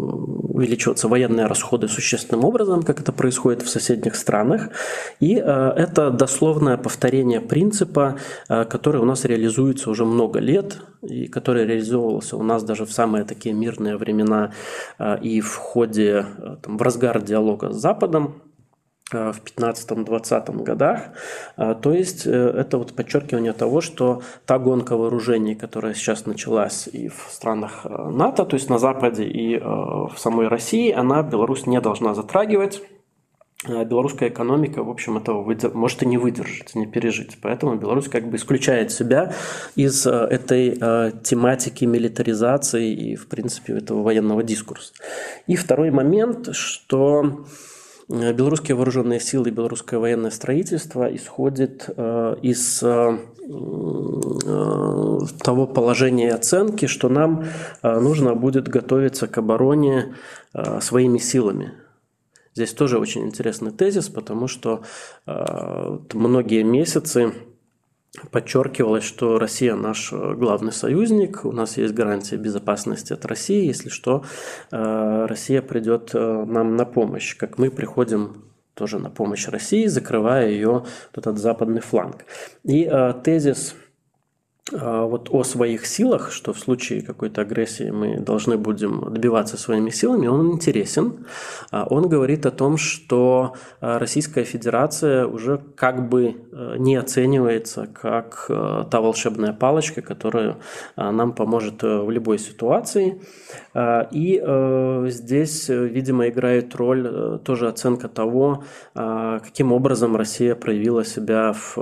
увеличиваться 0.59 1.07
военные 1.07 1.47
расходы 1.47 1.87
существенным 1.87 2.45
образом, 2.45 2.83
как 2.83 2.99
это 2.99 3.11
происходит 3.11 3.61
в 3.61 3.69
соседних 3.69 4.15
странах. 4.15 4.69
И 5.19 5.35
э, 5.35 5.41
это 5.41 6.11
дословное 6.11 6.77
повторение 6.77 7.39
принципа, 7.41 8.17
э, 8.49 8.65
который 8.65 9.01
у 9.01 9.05
нас 9.05 9.25
реализуется 9.25 9.89
уже 9.89 10.05
много 10.05 10.39
лет, 10.39 10.81
и 11.01 11.27
который 11.27 11.65
реализовывался 11.65 12.35
у 12.35 12.43
нас 12.43 12.63
даже 12.63 12.85
в 12.85 12.91
самые 12.91 13.23
такие 13.23 13.55
мирные 13.55 13.95
времена 13.95 14.51
э, 14.99 15.19
и 15.21 15.41
в 15.41 15.55
ходе, 15.55 16.25
там, 16.61 16.77
в 16.77 16.81
разгар 16.81 17.21
диалога 17.21 17.71
с 17.71 17.77
Западом, 17.77 18.33
в 19.11 19.41
15-20 19.57 20.63
годах. 20.63 21.01
Э, 21.57 21.75
то 21.79 21.91
есть 21.91 22.25
э, 22.25 22.31
это 22.31 22.77
вот 22.77 22.93
подчеркивание 22.93 23.53
того, 23.53 23.81
что 23.81 24.21
та 24.45 24.59
гонка 24.59 24.95
вооружений, 24.95 25.55
которая 25.55 25.93
сейчас 25.93 26.25
началась 26.25 26.87
и 26.87 27.09
в 27.09 27.27
странах 27.29 27.85
НАТО, 27.85 28.45
то 28.45 28.55
есть 28.55 28.69
на 28.69 28.77
Западе 28.77 29.25
и 29.25 29.59
в 29.59 30.13
самой 30.17 30.47
России, 30.47 30.91
она 30.91 31.23
Беларусь 31.23 31.65
не 31.65 31.81
должна 31.81 32.13
затрагивать. 32.13 32.81
Белорусская 33.67 34.29
экономика, 34.29 34.83
в 34.83 34.89
общем, 34.89 35.17
этого 35.17 35.43
выдер... 35.43 35.71
может 35.73 36.01
и 36.03 36.05
не 36.05 36.17
выдержать, 36.17 36.75
не 36.75 36.87
пережить. 36.87 37.37
Поэтому 37.41 37.75
Беларусь 37.75 38.07
как 38.07 38.29
бы 38.29 38.37
исключает 38.37 38.91
себя 38.91 39.33
из 39.75 40.07
этой 40.07 40.75
тематики 41.23 41.83
милитаризации 41.83 42.93
и, 42.93 43.15
в 43.15 43.27
принципе, 43.27 43.73
этого 43.73 44.01
военного 44.01 44.43
дискурса. 44.43 44.93
И 45.47 45.57
второй 45.57 45.91
момент, 45.91 46.55
что 46.55 47.43
белорусские 48.09 48.75
вооруженные 48.75 49.19
силы 49.19 49.51
белорусское 49.51 49.99
военное 49.99 50.31
строительство 50.31 51.07
исходит 51.15 51.87
из 52.41 52.79
того 55.43 55.67
положения 55.67 56.27
и 56.27 56.31
оценки, 56.31 56.87
что 56.87 57.07
нам 57.09 57.45
нужно 57.83 58.35
будет 58.35 58.67
готовиться 58.67 59.27
к 59.27 59.37
обороне 59.37 60.15
своими 60.81 61.19
силами. 61.19 61.73
Здесь 62.55 62.73
тоже 62.73 62.97
очень 62.97 63.27
интересный 63.27 63.71
тезис, 63.71 64.09
потому 64.09 64.47
что 64.47 64.81
многие 65.25 66.63
месяцы 66.63 67.31
подчеркивалось, 68.31 69.03
что 69.03 69.39
Россия 69.39 69.75
наш 69.75 70.11
э, 70.11 70.33
главный 70.35 70.71
союзник, 70.71 71.45
у 71.45 71.51
нас 71.51 71.77
есть 71.77 71.93
гарантия 71.93 72.37
безопасности 72.37 73.13
от 73.13 73.25
России, 73.25 73.65
если 73.65 73.89
что, 73.89 74.23
э, 74.71 75.25
Россия 75.27 75.61
придет 75.61 76.11
э, 76.13 76.45
нам 76.45 76.75
на 76.75 76.85
помощь, 76.85 77.35
как 77.35 77.57
мы 77.57 77.71
приходим 77.71 78.45
тоже 78.73 78.99
на 78.99 79.09
помощь 79.09 79.47
России, 79.47 79.87
закрывая 79.87 80.49
ее 80.49 80.85
этот 81.13 81.37
западный 81.37 81.81
фланг. 81.81 82.25
И 82.63 82.89
тезис 83.25 83.75
вот 84.71 85.29
о 85.31 85.43
своих 85.43 85.85
силах, 85.85 86.31
что 86.31 86.53
в 86.53 86.59
случае 86.59 87.01
какой-то 87.01 87.41
агрессии 87.41 87.89
мы 87.89 88.19
должны 88.19 88.57
будем 88.57 89.13
добиваться 89.13 89.57
своими 89.57 89.89
силами, 89.89 90.27
он 90.27 90.51
интересен. 90.51 91.25
А, 91.71 91.85
он 91.89 92.07
говорит 92.09 92.45
о 92.45 92.51
том, 92.51 92.77
что 92.77 93.53
а, 93.81 93.99
Российская 93.99 94.43
Федерация 94.43 95.25
уже 95.25 95.59
как 95.75 96.09
бы 96.09 96.35
э, 96.51 96.75
не 96.77 96.95
оценивается 96.95 97.87
как 97.87 98.45
э, 98.49 98.83
та 98.89 99.01
волшебная 99.01 99.53
палочка, 99.53 100.01
которая 100.01 100.57
нам 100.95 101.33
поможет 101.33 101.83
э, 101.83 101.99
в 102.01 102.11
любой 102.11 102.39
ситуации. 102.39 103.21
И 104.11 104.43
здесь, 105.07 105.69
видимо, 105.69 106.27
играет 106.27 106.75
роль 106.75 107.39
тоже 107.43 107.67
оценка 107.67 108.07
того, 108.07 108.63
каким 108.93 109.71
образом 109.71 110.15
Россия 110.15 110.55
проявила 110.55 111.05
себя 111.05 111.53
в 111.53 111.77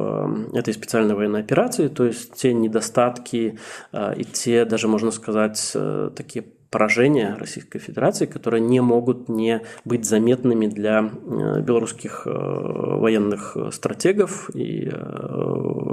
этой 0.53 0.73
специальной 0.73 1.15
военной 1.15 1.39
операции, 1.39 1.87
то 1.87 2.03
есть 2.05 2.33
те 2.33 2.53
недостатки, 2.53 2.76
недостатки 2.77 3.57
э, 3.91 4.13
и 4.17 4.23
те, 4.23 4.65
даже 4.65 4.87
можно 4.87 5.11
сказать, 5.11 5.71
э, 5.75 6.09
такие 6.15 6.45
поражения 6.69 7.35
Российской 7.39 7.79
Федерации, 7.79 8.25
которые 8.25 8.61
не 8.61 8.81
могут 8.81 9.29
не 9.29 9.61
быть 9.85 10.05
заметными 10.05 10.67
для 10.67 10.99
э, 10.99 11.61
белорусских 11.61 12.25
военных 12.25 13.57
стратегов 13.71 14.49
и 14.53 14.91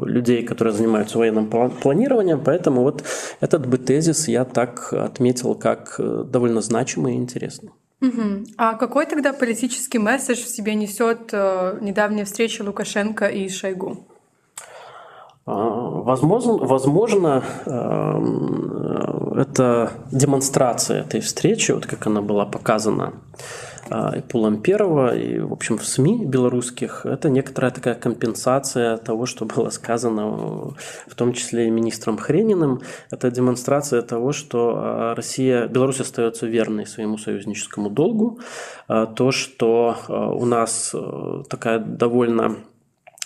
людей, 0.07 0.45
которые 0.45 0.75
занимаются 0.75 1.19
военным 1.19 1.49
планированием. 1.49 2.41
Поэтому 2.45 2.83
вот 2.83 3.05
этот 3.41 3.67
бы 3.67 3.79
тезис 3.79 4.29
я 4.29 4.45
так 4.45 4.93
отметил 4.93 5.55
как 5.55 5.95
довольно 5.99 6.61
значимый 6.61 7.15
и 7.15 7.19
интересный. 7.19 7.71
Угу. 8.01 8.45
А 8.59 8.75
какой 8.75 9.07
тогда 9.07 9.33
политический 9.33 9.99
месседж 9.99 10.43
в 10.43 10.49
себе 10.49 10.75
несет 10.75 11.33
недавняя 11.33 12.25
встреча 12.25 12.63
Лукашенко 12.63 13.27
и 13.27 13.49
Шойгу? 13.49 14.14
А, 15.47 15.53
возможно, 15.53 16.55
возможно, 16.55 17.45
эм, 17.67 19.35
это 19.37 19.93
демонстрация 20.11 21.03
этой 21.03 21.21
встречи, 21.21 21.73
вот 21.73 21.87
как 21.87 22.07
она 22.07 22.23
была 22.23 22.47
показана 22.47 23.13
а, 23.91 24.17
и 24.17 24.23
Пулом 24.23 24.63
Первого, 24.63 25.15
и, 25.15 25.41
в 25.41 25.53
общем, 25.53 25.77
в 25.77 25.85
СМИ 25.85 26.25
белорусских, 26.25 27.05
это 27.05 27.29
некоторая 27.29 27.73
такая 27.73 27.95
компенсация 27.95 28.97
того, 28.97 29.27
что 29.27 29.45
было 29.45 29.69
сказано, 29.69 30.75
в 31.07 31.15
том 31.15 31.35
числе 31.35 31.67
и 31.67 31.71
министром 31.71 32.17
Хрениным. 32.17 32.81
Это 33.11 33.31
демонстрация 33.31 34.01
того, 34.01 34.33
что 34.33 34.77
а, 34.79 35.15
Россия, 35.15 35.67
Беларусь 35.67 36.01
остается 36.01 36.47
верной 36.47 36.87
своему 36.87 37.19
союзническому 37.19 37.91
долгу. 37.91 38.39
То, 38.89 39.31
что 39.31 39.97
у 40.09 40.45
нас 40.45 40.91
э, 40.95 41.43
такая 41.49 41.79
довольно 41.79 42.57
Э, 42.57 42.74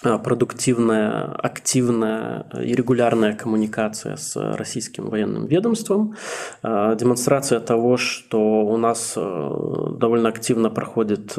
продуктивная, 0.02 1.25
активная 1.25 2.47
и 2.62 2.75
регулярная 2.75 3.35
коммуникация 3.35 4.16
с 4.16 4.37
российским 4.37 5.09
военным 5.09 5.46
ведомством, 5.46 6.14
э, 6.62 6.96
демонстрация 6.99 7.59
того, 7.59 7.96
что 7.96 8.38
у 8.38 8.77
нас 8.77 9.14
э, 9.16 9.96
довольно 9.99 10.29
активно 10.29 10.70
проходит 10.70 11.37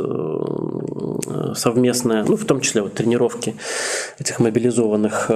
совместная, 1.56 2.24
ну, 2.24 2.36
в 2.36 2.46
том 2.46 2.62
числе 2.62 2.82
вот 2.82 2.94
тренировки 2.94 3.56
этих 4.20 4.40
мобилизованных 4.40 5.30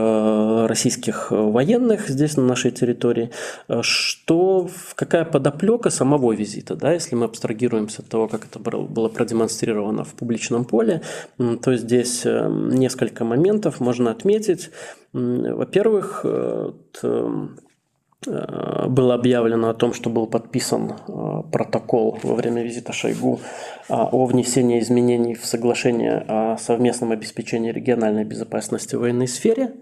российских 0.67 1.31
военных 1.31 2.09
здесь 2.09 2.37
на 2.37 2.43
нашей 2.43 2.71
территории, 2.71 3.31
что 3.81 4.69
какая 4.95 5.25
подоплека 5.25 5.89
самого 5.89 6.33
визита, 6.33 6.75
да, 6.75 6.93
если 6.93 7.15
мы 7.15 7.25
абстрагируемся 7.25 8.01
от 8.01 8.09
того, 8.09 8.27
как 8.27 8.45
это 8.45 8.59
было 8.59 9.09
продемонстрировано 9.09 10.03
в 10.03 10.13
публичном 10.13 10.65
поле, 10.65 11.01
то 11.37 11.75
здесь 11.75 12.25
несколько 12.25 13.12
несколько 13.13 13.23
моментов 13.23 13.79
можно 13.79 14.11
отметить. 14.11 14.71
Во-первых, 15.13 16.21
э, 16.23 16.71
э, 17.03 18.87
было 18.87 19.13
объявлено 19.13 19.69
о 19.69 19.73
том, 19.73 19.93
что 19.93 20.09
был 20.09 20.27
подписан 20.27 20.91
э, 20.91 21.41
протокол 21.51 22.17
во 22.23 22.35
время 22.35 22.63
визита 22.63 22.93
Шойгу 22.93 23.39
о 23.89 24.25
внесении 24.25 24.79
изменений 24.79 25.35
в 25.35 25.45
соглашение 25.45 26.25
о 26.27 26.57
совместном 26.57 27.11
обеспечении 27.11 27.71
региональной 27.71 28.23
безопасности 28.23 28.95
в 28.95 28.99
военной 28.99 29.27
сфере. 29.27 29.73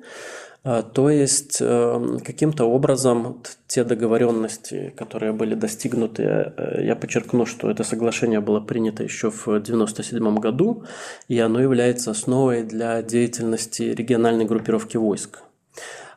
А, 0.63 0.83
то 0.83 1.09
есть 1.09 1.57
эм, 1.59 2.19
каким-то 2.19 2.65
образом 2.65 3.41
те 3.67 3.83
договоренности, 3.83 4.93
которые 4.95 5.33
были 5.33 5.55
достигнуты, 5.55 6.23
э, 6.23 6.85
я 6.85 6.95
подчеркну, 6.95 7.47
что 7.47 7.71
это 7.71 7.83
соглашение 7.83 8.41
было 8.41 8.59
принято 8.59 9.03
еще 9.03 9.31
в 9.31 9.47
1997 9.47 10.39
году, 10.39 10.83
и 11.27 11.39
оно 11.39 11.59
является 11.59 12.11
основой 12.11 12.61
для 12.63 13.01
деятельности 13.01 13.81
региональной 13.81 14.45
группировки 14.45 14.97
войск. 14.97 15.39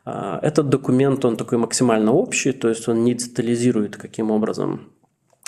А, 0.05 0.39
этот 0.43 0.69
документ, 0.69 1.25
он 1.25 1.37
такой 1.39 1.57
максимально 1.57 2.13
общий, 2.13 2.53
то 2.53 2.69
есть 2.69 2.87
он 2.89 3.03
не 3.03 3.15
детализирует, 3.15 3.97
каким 3.97 4.31
образом 4.31 4.94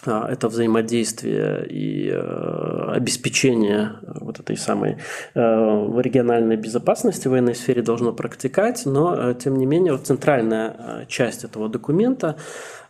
это 0.07 0.49
взаимодействие 0.49 1.67
и 1.69 2.11
э, 2.11 2.93
обеспечение 2.95 3.93
вот 4.03 4.41
этой 4.41 4.57
самой 4.57 4.99
э, 5.35 5.39
региональной 5.39 6.57
безопасности 6.57 7.29
в 7.29 7.33
военной 7.33 7.55
сфере 7.55 7.83
должно 7.83 8.13
практиковать, 8.13 8.87
но 8.87 9.15
э, 9.15 9.35
тем 9.35 9.57
не 9.57 9.67
менее 9.67 9.93
вот 9.93 10.07
центральная 10.07 11.07
часть 11.09 11.45
этого 11.45 11.69
документа 11.69 12.37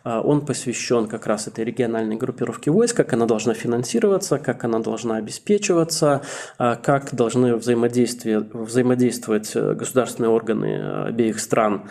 он 0.03 0.45
посвящен 0.45 1.07
как 1.07 1.27
раз 1.27 1.47
этой 1.49 1.65
региональной 1.65 2.15
группировке 2.15 2.71
войск, 2.71 2.95
как 2.95 3.11
она 3.11 3.25
должна 3.25 3.53
финансироваться, 3.53 4.37
как 4.37 4.63
она 4.63 4.79
должна 4.79 5.17
обеспечиваться, 5.17 6.21
как 6.57 7.13
должны 7.13 7.55
взаимодействовать 7.57 9.53
государственные 9.53 10.29
органы 10.29 11.03
обеих 11.07 11.39
стран 11.41 11.89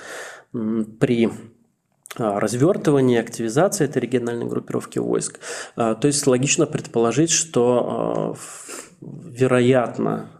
при 0.98 1.30
развертывание, 2.18 3.20
активизация 3.20 3.86
этой 3.86 4.02
региональной 4.02 4.46
группировки 4.46 4.98
войск. 4.98 5.40
А, 5.76 5.94
то 5.94 6.06
есть 6.06 6.26
логично 6.26 6.66
предположить, 6.66 7.30
что 7.30 8.34
а, 8.34 8.34
вероятно, 9.00 10.30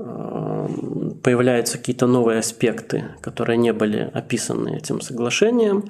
появляются 1.22 1.76
какие-то 1.76 2.06
новые 2.06 2.38
аспекты, 2.38 3.04
которые 3.20 3.58
не 3.58 3.72
были 3.74 4.10
описаны 4.14 4.78
этим 4.78 5.02
соглашением. 5.02 5.84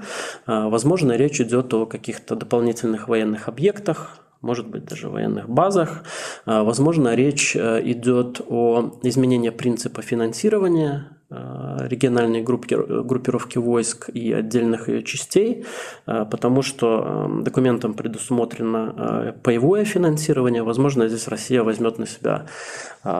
Возможно, 0.46 1.12
речь 1.12 1.40
идет 1.40 1.72
о 1.72 1.87
каких-то 1.87 2.35
дополнительных 2.35 3.07
военных 3.07 3.49
объектах, 3.49 4.18
может 4.42 4.66
быть, 4.66 4.85
даже 4.85 5.09
военных 5.09 5.49
базах. 5.49 6.03
Возможно, 6.44 7.14
речь 7.14 7.57
идет 7.57 8.40
о 8.49 8.99
изменении 9.05 9.51
принципа 9.51 10.03
финансирования 10.03 11.16
Э, 11.16 11.16
региональной 11.29 12.41
группи, 12.43 12.77
группировки 12.77 13.59
войск 13.59 14.09
и 14.11 14.33
отдельных 14.33 14.89
ее 14.89 15.03
частей, 15.03 15.65
э, 16.07 16.25
потому 16.31 16.62
что 16.62 17.29
э, 17.29 17.43
документом 17.43 17.95
предусмотрено 17.95 19.35
боевое 19.43 19.85
финансирование. 19.85 20.62
Возможно, 20.62 21.09
здесь 21.09 21.27
Россия 21.29 21.62
возьмет 21.62 21.99
на 21.99 22.07
себя 22.07 22.47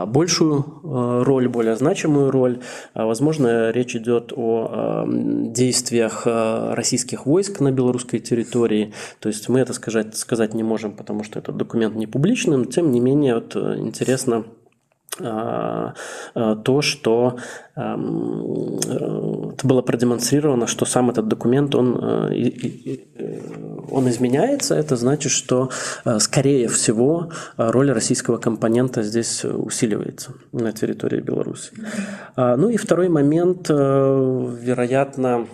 большую 0.07 0.65
роль, 0.83 1.49
более 1.49 1.77
значимую 1.77 2.31
роль. 2.31 2.61
Возможно, 2.95 3.71
речь 3.71 3.95
идет 3.95 4.33
о 4.35 5.05
действиях 5.07 6.27
российских 6.27 7.27
войск 7.27 7.61
на 7.61 7.71
белорусской 7.71 8.19
территории. 8.19 8.93
То 9.21 9.29
есть 9.29 9.49
мы 9.49 9.61
это 9.61 9.73
сказать, 9.73 10.17
сказать 10.17 10.55
не 10.55 10.63
можем, 10.63 10.93
потому 10.93 11.23
что 11.23 11.39
этот 11.39 11.57
документ 11.57 11.95
не 11.95 12.07
публичный, 12.07 12.57
но 12.57 12.65
тем 12.65 12.91
не 12.91 13.01
менее 13.01 13.37
вот, 13.37 13.55
интересно 13.57 14.37
а, 14.37 14.41
а, 14.41 14.66
то, 15.19 16.83
что 16.83 17.37
эм, 17.77 18.79
э, 18.87 19.53
это 19.55 19.67
было 19.67 19.83
продемонстрировано, 19.83 20.67
что 20.67 20.85
сам 20.85 21.11
этот 21.11 21.29
документ, 21.29 21.75
он, 21.75 21.99
э, 22.31 22.99
он 23.91 24.09
изменяется, 24.09 24.75
это 24.75 24.97
значит, 24.97 25.33
что, 25.33 25.71
э, 26.05 26.19
скорее 26.19 26.69
всего, 26.69 27.31
роль 27.57 27.91
российского 27.93 28.39
компонента 28.39 29.03
здесь 29.03 29.45
усиливается 29.45 30.33
на 30.53 30.73
территории 30.73 31.21
Беларуси. 31.21 31.73
А, 32.37 32.57
ну 32.57 32.69
и 32.69 32.77
второй 32.77 33.09
момент, 33.09 33.69
вероятно, 33.69 35.47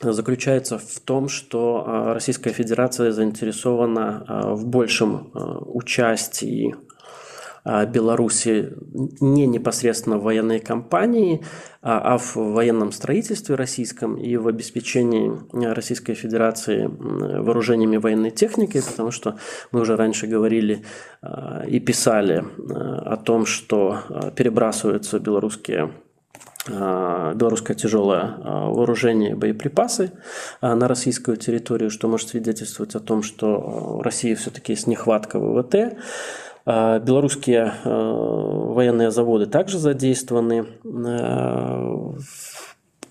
заключается 0.00 0.78
в 0.78 1.00
том, 1.00 1.28
что 1.28 2.12
Российская 2.14 2.52
Федерация 2.52 3.10
заинтересована 3.10 4.54
в 4.54 4.66
большем 4.66 5.30
участии 5.34 6.74
Беларуси 7.86 8.72
не 9.20 9.46
непосредственно 9.46 10.18
в 10.18 10.22
военной 10.22 10.58
кампании, 10.58 11.44
а 11.82 12.16
в 12.18 12.36
военном 12.36 12.92
строительстве 12.92 13.54
российском 13.54 14.16
и 14.16 14.36
в 14.36 14.48
обеспечении 14.48 15.32
Российской 15.52 16.14
Федерации 16.14 16.88
вооружениями 16.88 17.98
военной 17.98 18.30
техникой, 18.30 18.82
потому 18.82 19.10
что 19.10 19.36
мы 19.70 19.80
уже 19.80 19.96
раньше 19.96 20.26
говорили 20.26 20.84
и 21.66 21.78
писали 21.80 22.44
о 22.68 23.16
том, 23.16 23.46
что 23.46 23.98
перебрасываются 24.34 25.18
белорусские 25.18 25.92
белорусское 26.66 27.74
тяжелое 27.74 28.34
вооружение 28.44 29.30
и 29.30 29.34
боеприпасы 29.34 30.12
на 30.60 30.86
российскую 30.86 31.38
территорию, 31.38 31.88
что 31.88 32.08
может 32.08 32.28
свидетельствовать 32.28 32.94
о 32.94 33.00
том, 33.00 33.22
что 33.22 33.98
в 33.98 34.02
России 34.02 34.34
все-таки 34.34 34.72
есть 34.72 34.86
нехватка 34.86 35.38
ВВТ. 35.38 35.96
Белорусские 36.66 37.72
военные 37.84 39.10
заводы 39.10 39.46
также 39.46 39.78
задействованы 39.78 40.66
в 40.84 42.68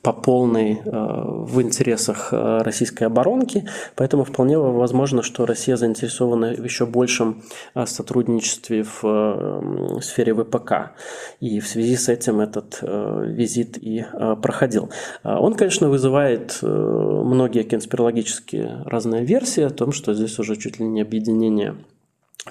по 0.08 0.14
полной 0.14 0.76
э, 0.76 0.80
в 0.86 1.62
интересах 1.62 2.30
э, 2.32 2.60
российской 2.60 3.04
оборонки, 3.04 3.68
поэтому 3.96 4.24
вполне 4.24 4.58
возможно, 4.58 5.22
что 5.22 5.46
Россия 5.46 5.76
заинтересована 5.76 6.54
в 6.54 6.64
еще 6.64 6.86
большем 6.86 7.44
э, 7.76 7.86
сотрудничестве 7.86 8.84
в 8.84 10.02
сфере 10.02 10.34
ВПК. 10.34 10.94
И 11.42 11.60
в 11.60 11.68
связи 11.68 11.98
с 11.98 12.08
этим 12.08 12.40
этот 12.40 12.80
визит 12.82 13.78
и 13.78 14.06
проходил. 14.42 14.90
Он, 15.24 15.54
конечно, 15.56 15.90
вызывает 15.90 16.60
многие 16.62 17.64
конспирологические 17.64 18.84
разные 18.86 19.26
версии 19.26 19.64
о 19.64 19.70
том, 19.70 19.92
что 19.92 20.14
здесь 20.14 20.40
уже 20.40 20.56
чуть 20.56 20.80
ли 20.80 20.86
не 20.86 21.02
объединение 21.02 21.76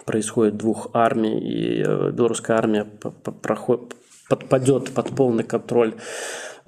происходит 0.04 0.56
двух 0.56 0.88
армий, 0.92 1.38
и 1.38 1.82
белорусская 2.12 2.56
армия 2.56 2.86
подпадет 4.28 4.92
под 4.92 5.08
полный 5.16 5.44
контроль 5.44 5.94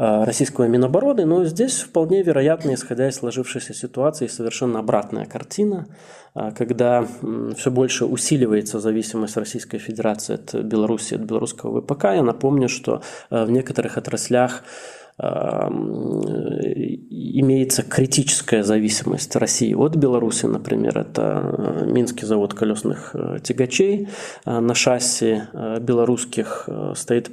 Э, 0.01 0.23
российского 0.23 0.67
Минобороны, 0.67 1.25
но 1.25 1.45
здесь 1.45 1.81
вполне 1.81 2.23
вероятно, 2.23 2.75
исходя 2.75 3.09
из 3.09 3.17
сложившейся 3.17 3.75
ситуации, 3.75 4.29
совершенно 4.29 4.79
обратная 4.79 5.27
картина, 5.27 5.89
э, 6.37 6.53
когда 6.57 7.05
все 7.57 7.73
больше 7.73 8.05
усиливается 8.05 8.79
зависимость 8.79 9.37
Российской 9.37 9.79
Федерации 9.79 10.35
от 10.35 10.55
Беларуси, 10.65 11.15
от 11.15 11.23
белорусского 11.23 11.81
ВПК. 11.81 12.05
Я 12.05 12.23
напомню, 12.23 12.69
что 12.69 13.03
э, 13.31 13.45
в 13.45 13.51
некоторых 13.51 13.99
отраслях 13.99 14.63
имеется 17.41 17.83
критическая 17.83 18.63
зависимость 18.63 19.37
России 19.37 19.75
от 19.75 19.97
Беларуси, 19.97 20.47
например, 20.47 20.99
это 20.99 21.85
Минский 21.87 22.27
завод 22.27 22.55
колесных 22.55 23.15
тягачей. 23.43 24.09
На 24.45 24.75
шасси 24.75 25.43
белорусских 25.81 26.69
стоит 26.95 27.31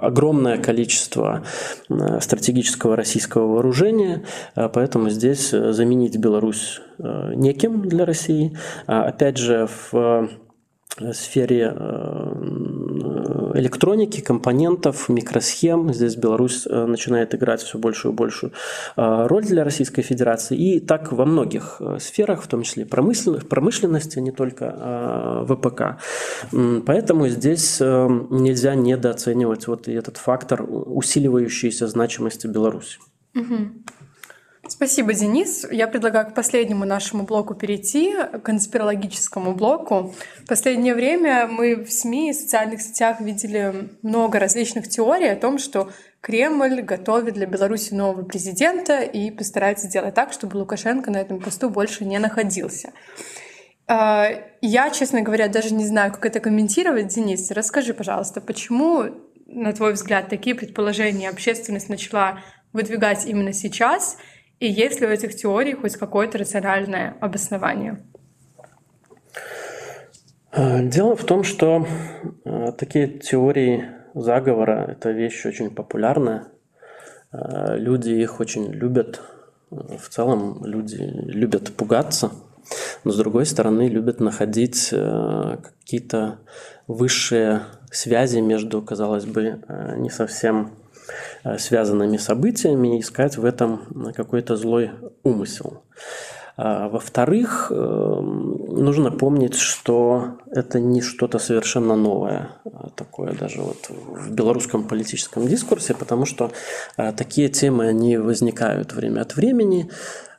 огромное 0.00 0.58
количество 0.58 1.42
э, 1.88 2.20
стратегического 2.20 2.96
российского 2.96 3.46
вооружения, 3.46 4.24
э, 4.56 4.68
поэтому 4.72 5.10
здесь 5.10 5.52
э, 5.52 5.72
заменить 5.72 6.16
Беларусь 6.16 6.80
неким 6.98 7.88
для 7.88 8.04
России. 8.04 8.54
А 8.86 9.04
опять 9.04 9.38
же, 9.38 9.66
в 9.90 10.28
сфере 11.12 11.74
электроники, 13.54 14.20
компонентов, 14.20 15.08
микросхем. 15.08 15.92
Здесь 15.92 16.16
Беларусь 16.16 16.66
э, 16.66 16.84
начинает 16.86 17.34
играть 17.34 17.62
все 17.62 17.78
большую 17.78 18.12
и 18.12 18.16
большую 18.16 18.52
э, 18.96 19.26
роль 19.26 19.44
для 19.44 19.64
Российской 19.64 20.02
Федерации. 20.02 20.56
И 20.56 20.80
так 20.80 21.12
во 21.12 21.24
многих 21.24 21.76
э, 21.80 21.98
сферах, 22.00 22.42
в 22.42 22.48
том 22.48 22.62
числе 22.62 22.86
промышленности, 22.86 24.18
а 24.18 24.20
не 24.20 24.32
только 24.32 25.44
ВПК. 25.48 26.00
Поэтому 26.86 27.28
здесь 27.28 27.80
нельзя 27.80 28.74
недооценивать 28.74 29.66
вот 29.66 29.88
этот 29.88 30.16
фактор 30.16 30.64
усиливающейся 30.68 31.86
значимости 31.86 32.46
Беларуси. 32.46 32.98
Угу. 33.34 33.56
Спасибо, 34.80 35.12
Денис. 35.12 35.66
Я 35.70 35.88
предлагаю 35.88 36.26
к 36.26 36.34
последнему 36.34 36.86
нашему 36.86 37.24
блоку 37.24 37.54
перейти, 37.54 38.14
к 38.14 38.38
конспирологическому 38.38 39.54
блоку. 39.54 40.14
В 40.42 40.48
последнее 40.48 40.94
время 40.94 41.46
мы 41.46 41.84
в 41.84 41.92
СМИ 41.92 42.30
и 42.30 42.32
социальных 42.32 42.80
сетях 42.80 43.20
видели 43.20 43.90
много 44.00 44.38
различных 44.38 44.88
теорий 44.88 45.28
о 45.28 45.36
том, 45.36 45.58
что 45.58 45.90
Кремль 46.22 46.80
готовит 46.80 47.34
для 47.34 47.44
Беларуси 47.44 47.92
нового 47.92 48.22
президента 48.22 49.00
и 49.00 49.30
постарается 49.30 49.86
сделать 49.86 50.14
так, 50.14 50.32
чтобы 50.32 50.56
Лукашенко 50.56 51.10
на 51.10 51.18
этом 51.18 51.40
посту 51.42 51.68
больше 51.68 52.06
не 52.06 52.18
находился. 52.18 52.94
А, 53.86 54.30
я, 54.62 54.88
честно 54.88 55.20
говоря, 55.20 55.48
даже 55.48 55.74
не 55.74 55.84
знаю, 55.84 56.10
как 56.10 56.24
это 56.24 56.40
комментировать. 56.40 57.08
Денис, 57.08 57.50
расскажи, 57.50 57.92
пожалуйста, 57.92 58.40
почему, 58.40 59.04
на 59.44 59.74
твой 59.74 59.92
взгляд, 59.92 60.30
такие 60.30 60.56
предположения 60.56 61.28
общественность 61.28 61.90
начала 61.90 62.40
выдвигать 62.72 63.26
именно 63.26 63.52
сейчас— 63.52 64.16
и 64.60 64.66
есть 64.66 65.00
ли 65.00 65.06
у 65.06 65.10
этих 65.10 65.34
теорий 65.34 65.74
хоть 65.74 65.96
какое-то 65.96 66.38
рациональное 66.38 67.16
обоснование? 67.20 67.98
Э, 70.52 70.82
дело 70.82 71.16
в 71.16 71.24
том, 71.24 71.44
что 71.44 71.86
э, 72.44 72.72
такие 72.76 73.08
теории 73.08 73.86
заговора– 74.14 74.84
это 74.88 75.12
вещь 75.12 75.46
очень 75.46 75.70
популярная. 75.70 76.48
Э, 77.32 77.76
люди 77.78 78.10
их 78.10 78.38
очень 78.40 78.70
любят. 78.70 79.22
В 79.70 80.08
целом 80.08 80.64
люди 80.64 80.96
любят 80.96 81.72
пугаться, 81.72 82.32
но 83.04 83.12
с 83.12 83.16
другой 83.16 83.46
стороны 83.46 83.88
любят 83.88 84.18
находить 84.18 84.88
какие-то 84.90 86.40
высшие 86.88 87.60
связи 87.92 88.40
между, 88.40 88.82
казалось 88.82 89.26
бы, 89.26 89.62
не 89.96 90.10
совсем 90.10 90.72
связанными 91.58 92.16
событиями 92.16 92.96
и 92.96 93.00
искать 93.00 93.36
в 93.36 93.44
этом 93.44 94.12
какой-то 94.14 94.56
злой 94.56 94.90
умысел. 95.22 95.82
А, 96.62 96.90
во-вторых, 96.90 97.72
эм, 97.74 98.66
нужно 98.68 99.10
помнить, 99.10 99.54
что 99.54 100.36
это 100.50 100.78
не 100.78 101.00
что-то 101.00 101.38
совершенно 101.38 101.96
новое, 101.96 102.50
а 102.66 102.90
такое 102.94 103.32
даже 103.32 103.62
вот 103.62 103.88
в 103.88 104.30
белорусском 104.30 104.84
политическом 104.84 105.46
дискурсе, 105.46 105.94
потому 105.94 106.26
что 106.26 106.50
э, 106.98 107.12
такие 107.12 107.48
темы, 107.48 107.86
они 107.86 108.18
возникают 108.18 108.92
время 108.92 109.22
от 109.22 109.36
времени, 109.36 109.88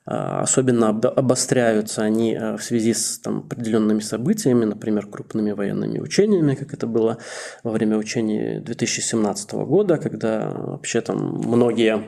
особенно 0.05 0.89
обостряются 0.89 2.01
они 2.01 2.35
а, 2.35 2.57
в 2.57 2.63
связи 2.63 2.93
с 2.93 3.19
там, 3.19 3.39
определенными 3.39 3.99
событиями, 3.99 4.65
например, 4.65 5.05
крупными 5.05 5.51
военными 5.51 5.99
учениями, 5.99 6.55
как 6.55 6.73
это 6.73 6.87
было 6.87 7.19
во 7.63 7.71
время 7.71 7.97
учений 7.97 8.59
2017 8.59 9.53
года, 9.53 9.97
когда 9.97 10.49
вообще 10.49 11.01
там 11.01 11.41
многие 11.45 12.03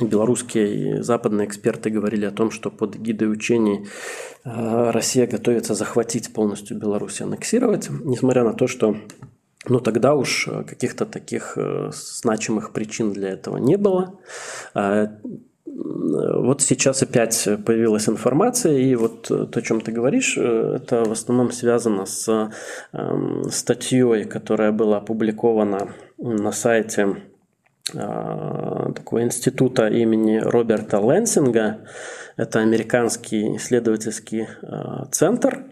белорусские 0.00 0.98
и 0.98 1.02
западные 1.02 1.46
эксперты 1.46 1.90
говорили 1.90 2.24
о 2.24 2.30
том, 2.30 2.50
что 2.50 2.70
под 2.70 2.96
гидой 2.96 3.30
учений 3.30 3.86
а, 4.44 4.90
Россия 4.92 5.26
готовится 5.26 5.74
захватить 5.74 6.32
полностью 6.32 6.78
Беларусь 6.78 7.20
и 7.20 7.24
аннексировать, 7.24 7.90
несмотря 7.90 8.42
на 8.42 8.54
то, 8.54 8.66
что 8.66 8.96
ну, 9.66 9.80
тогда 9.80 10.14
уж 10.14 10.48
каких-то 10.66 11.04
таких 11.04 11.58
э, 11.58 11.90
значимых 11.92 12.72
причин 12.72 13.12
для 13.12 13.30
этого 13.30 13.58
не 13.58 13.76
было. 13.76 14.18
Вот 15.74 16.62
сейчас 16.62 17.02
опять 17.02 17.48
появилась 17.64 18.08
информация, 18.08 18.78
и 18.78 18.94
вот 18.94 19.22
то, 19.28 19.48
о 19.52 19.62
чем 19.62 19.80
ты 19.80 19.92
говоришь, 19.92 20.36
э, 20.38 20.76
это 20.76 21.04
в 21.04 21.12
основном 21.12 21.52
связано 21.52 22.06
с 22.06 22.50
эм, 22.92 23.44
статьей, 23.50 24.24
которая 24.24 24.72
была 24.72 24.98
опубликована 24.98 25.92
на 26.18 26.52
сайте 26.52 27.22
э, 27.94 28.92
такого 28.94 29.22
института 29.22 29.88
имени 29.88 30.38
Роберта 30.38 30.98
Лэнсинга. 30.98 31.80
Это 32.36 32.60
американский 32.60 33.56
исследовательский 33.56 34.48
э, 34.62 35.04
центр. 35.10 35.64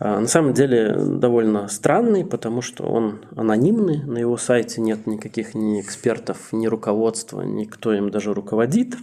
На 0.00 0.26
самом 0.28 0.54
деле 0.54 0.94
довольно 0.96 1.66
странный, 1.68 2.24
потому 2.24 2.62
что 2.62 2.84
он 2.84 3.20
анонимный. 3.34 4.02
На 4.04 4.18
его 4.18 4.36
сайте 4.36 4.80
нет 4.80 5.06
никаких 5.06 5.54
ни 5.54 5.80
экспертов, 5.80 6.52
ни 6.52 6.68
руководства, 6.68 7.42
никто 7.42 7.92
им 7.92 8.10
даже 8.10 8.32
руководит. 8.32 8.94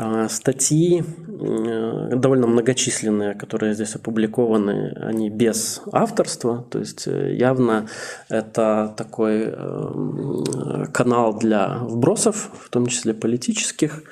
А, 0.00 0.28
статьи 0.28 1.02
э, 1.02 2.10
довольно 2.14 2.46
многочисленные, 2.46 3.34
которые 3.34 3.74
здесь 3.74 3.96
опубликованы, 3.96 4.92
они 4.92 5.28
без 5.28 5.82
авторства, 5.90 6.64
то 6.70 6.78
есть 6.78 7.08
э, 7.08 7.34
явно 7.34 7.88
это 8.28 8.94
такой 8.96 9.46
э, 9.46 10.84
канал 10.92 11.36
для 11.36 11.78
вбросов, 11.78 12.48
в 12.60 12.70
том 12.70 12.86
числе 12.86 13.12
политических, 13.12 14.04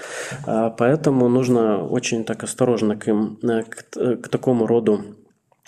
а, 0.45 0.71
поэтому 0.71 1.29
нужно 1.29 1.87
очень 1.87 2.25
так 2.25 2.43
осторожно 2.43 2.97
к, 2.97 3.07
им, 3.07 3.39
к, 3.41 4.23
к 4.23 4.29
такому 4.29 4.67
роду 4.67 5.05
а, 5.05 5.26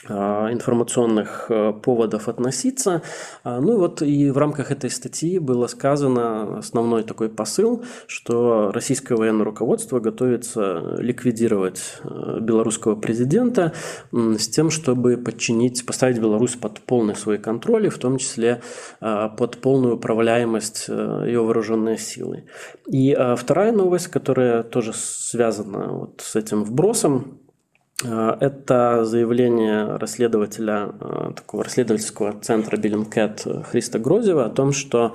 информационных 0.09 1.47
э, 1.49 1.73
поводов 1.73 2.29
относиться. 2.29 3.03
А, 3.44 3.61
ну 3.61 3.75
и 3.75 3.77
вот 3.77 4.03
и 4.03 4.31
в 4.31 4.38
рамках 4.38 4.71
этой 4.71 4.90
статьи 4.90 5.38
было 5.38 5.66
сказано 5.66 6.59
основной 6.59 7.03
такой 7.03 7.29
посыл, 7.29 7.85
что 8.07 8.71
российское 8.73 9.16
военное 9.16 9.44
руководство 9.44 10.01
готовится 10.01 10.97
ликвидировать 10.99 12.01
э, 12.03 12.38
белорусского 12.40 12.97
президента 12.97 13.73
с 14.12 14.49
тем, 14.49 14.71
чтобы 14.71 15.16
подчинить, 15.16 15.85
поставить 15.85 16.18
Беларусь 16.18 16.57
под 16.57 16.81
полный 16.81 17.16
свой 17.16 17.38
контроль, 17.38 17.87
и 17.87 17.90
в 17.90 17.99
том 17.99 18.18
числе 18.18 18.61
под 19.01 19.59
полную 19.59 19.97
управляемость 19.97 20.87
э, 20.88 21.23
ее 21.27 21.42
вооруженные 21.42 21.99
силы. 21.99 22.44
И 22.87 23.16
вторая 23.37 23.73
новость, 23.73 24.09
которая 24.09 24.62
тоже 24.62 24.92
связана 24.94 25.92
вот 25.92 26.23
с 26.25 26.37
этим 26.37 26.64
вбросом, 26.64 27.38
Э, 27.48 27.48
это 28.05 29.05
заявление 29.05 29.97
расследователя 29.97 30.93
э, 31.01 31.33
такого 31.35 31.65
расследовательского 31.65 32.33
центра 32.41 32.77
Биллингкэт 32.77 33.45
Христа 33.71 33.99
Грозева 33.99 34.45
о 34.45 34.51
том, 34.51 34.71
что 34.73 35.15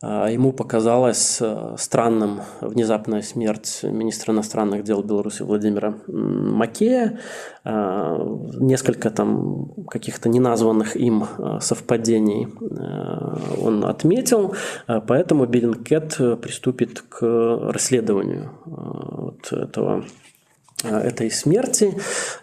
э, 0.00 0.28
Ему 0.30 0.52
показалась 0.52 1.42
странным 1.76 2.40
внезапная 2.62 3.20
смерть 3.20 3.80
министра 3.82 4.32
иностранных 4.32 4.82
дел 4.82 5.02
Беларуси 5.02 5.42
Владимира 5.42 5.94
Макея. 6.06 7.18
Несколько 7.64 9.10
там 9.10 9.72
каких-то 9.88 10.28
неназванных 10.28 10.96
им 10.96 11.24
совпадений 11.60 12.46
он 13.60 13.84
отметил, 13.84 14.54
поэтому 14.86 15.46
Биллингкэт 15.46 16.40
приступит 16.40 17.00
к 17.00 17.22
расследованию 17.72 18.52
вот 18.66 19.50
этого 19.50 20.04
Э, 20.04 20.25
этой 20.84 21.30
смерти. 21.30 21.94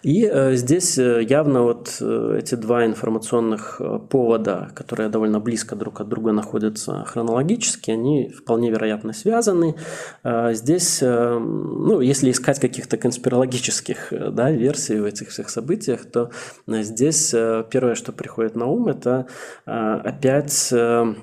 И 0.01 0.25
э, 0.25 0.55
здесь 0.55 0.97
э, 0.97 1.23
явно 1.23 1.63
вот 1.63 2.01
эти 2.01 2.55
два 2.55 2.85
информационных 2.85 3.81
повода, 4.09 4.71
которые 4.75 5.09
довольно 5.09 5.39
близко 5.39 5.75
друг 5.75 6.01
от 6.01 6.09
друга 6.09 6.31
находятся 6.31 7.03
хронологически, 7.05 7.91
они 7.91 8.29
вполне 8.29 8.71
вероятно 8.71 9.13
связаны. 9.13 9.75
Здесь, 10.23 11.01
ну, 11.01 11.99
если 12.01 12.31
искать 12.31 12.59
каких-то 12.59 12.97
конспирологических 12.97 14.13
да, 14.31 14.51
версий 14.51 14.99
в 14.99 15.05
этих 15.05 15.29
всех 15.29 15.49
событиях, 15.49 16.05
то 16.05 16.31
здесь 16.67 17.31
первое, 17.31 17.95
что 17.95 18.11
приходит 18.11 18.55
на 18.55 18.65
ум, 18.65 18.87
это 18.87 19.27
опять 19.65 20.73
Э, 20.83 21.13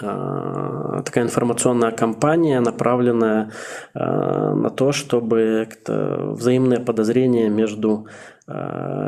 такая 0.00 1.24
информационная 1.24 1.90
кампания, 1.90 2.60
направленная 2.60 3.52
э, 3.94 3.98
на 4.00 4.70
то, 4.70 4.92
чтобы 4.92 5.68
взаимное 5.86 6.80
подозрение 6.80 7.48
между 7.48 8.06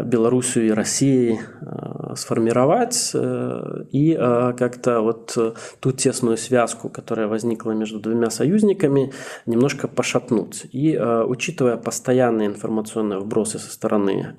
Белоруссию 0.05 0.67
и 0.67 0.71
Россией 0.71 1.41
э, 1.61 2.15
сформировать 2.15 3.11
э, 3.15 3.85
и 3.91 4.15
как-то 4.15 5.01
вот 5.01 5.37
ту 5.81 5.93
тесную 5.93 6.37
связку, 6.37 6.89
которая 6.89 7.27
возникла 7.27 7.73
между 7.73 7.99
двумя 7.99 8.31
союзниками, 8.31 9.13
немножко 9.47 9.89
пошатнуть. 9.89 10.67
И 10.73 10.99
учитывая 10.99 11.77
постоянные 11.77 12.49
информационные 12.49 13.19
вбросы 13.19 13.59
со 13.59 13.71
стороны 13.71 14.35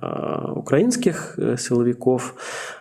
украинских 0.55 1.37
силовиков, 1.57 2.35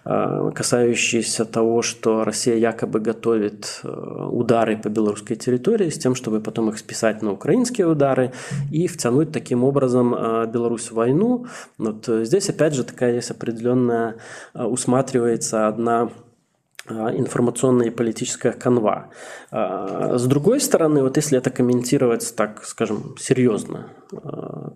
касающиеся 0.05 1.45
того, 1.45 1.83
что 1.83 2.25
Россия 2.25 2.57
якобы 2.57 3.01
готовит 3.01 3.83
удары 3.85 4.77
по 4.77 4.89
белорусской 4.89 5.37
территории 5.37 5.89
с 5.89 5.99
тем, 5.99 6.15
чтобы 6.15 6.41
потом 6.41 6.69
их 6.69 6.79
списать 6.79 7.23
на 7.23 7.33
украинские 7.33 7.87
удары 7.87 8.33
и 8.71 8.87
втянуть 8.87 9.33
таким 9.33 9.65
образом 9.65 10.11
Беларусь 10.53 10.91
в 10.91 10.95
войну. 10.95 11.47
Вот 11.79 12.09
здесь 12.25 12.49
опять 12.49 12.75
же 12.75 12.85
такая 12.85 13.15
есть 13.15 13.31
определенная, 13.31 14.17
а, 14.55 14.67
усматривается 14.67 15.69
одна 15.69 16.11
а, 16.87 17.11
информационная 17.15 17.87
и 17.87 17.91
политическая 17.91 18.53
канва. 18.53 19.11
А, 19.51 20.19
с 20.19 20.27
другой 20.27 20.61
стороны, 20.61 21.03
вот 21.03 21.17
если 21.17 21.39
это 21.39 21.51
комментировать 21.51 22.35
так, 22.37 22.65
скажем, 22.65 23.17
серьезно, 23.19 23.89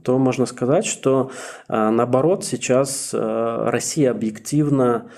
то 0.02 0.18
можно 0.18 0.46
сказать, 0.46 0.86
что 0.86 1.30
наоборот 1.68 2.42
сейчас 2.44 3.10
Россия 3.12 4.10
объективно 4.10 5.10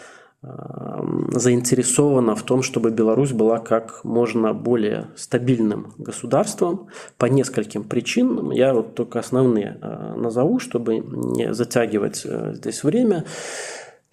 заинтересована 1.33 2.35
в 2.35 2.43
том, 2.43 2.63
чтобы 2.63 2.91
Беларусь 2.91 3.33
была 3.33 3.59
как 3.59 4.05
можно 4.05 4.55
более 4.55 5.09
стабильным 5.17 5.93
государством 5.99 6.89
по 7.17 7.27
нескольким 7.27 7.85
причинам. 7.85 8.51
Я 8.51 8.75
вот 8.75 8.95
только 8.95 9.19
основные 9.19 9.79
э, 9.81 10.15
назову, 10.17 10.59
чтобы 10.59 10.99
не 10.99 11.53
затягивать 11.55 12.23
э, 12.25 12.55
здесь 12.55 12.83
время. 12.83 13.25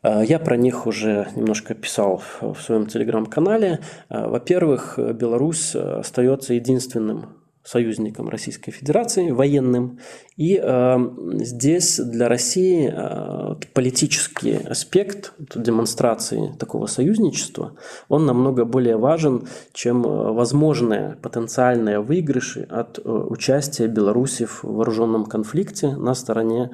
Э, 0.03 0.23
я 0.25 0.39
про 0.39 0.57
них 0.57 0.87
уже 0.87 1.27
немножко 1.35 1.73
писал 1.73 2.21
в 2.41 2.57
своем 2.61 2.87
телеграм-канале. 2.87 3.79
Во-первых, 4.09 4.97
Беларусь 4.97 5.75
остается 5.75 6.53
единственным 6.53 7.44
союзником 7.65 8.29
Российской 8.29 8.71
Федерации, 8.71 9.31
военным. 9.31 9.99
И 10.37 10.59
э, 10.61 10.97
здесь 11.39 11.99
для 11.99 12.29
России 12.29 12.93
э, 12.93 13.55
политический 13.73 14.57
аспект 14.57 15.33
демонстрации 15.55 16.53
такого 16.59 16.85
союзничества, 16.85 17.75
он 18.07 18.25
намного 18.25 18.65
более 18.65 18.97
важен, 18.97 19.47
чем 19.73 20.05
э, 20.05 20.31
возможные 20.31 21.17
потенциальные 21.21 22.01
выигрыши 22.01 22.67
от 22.69 22.99
э, 22.99 23.01
участия 23.09 23.87
Беларуси 23.87 24.45
в 24.45 24.63
вооруженном 24.63 25.25
конфликте 25.25 25.95
на 25.95 26.13
стороне 26.13 26.69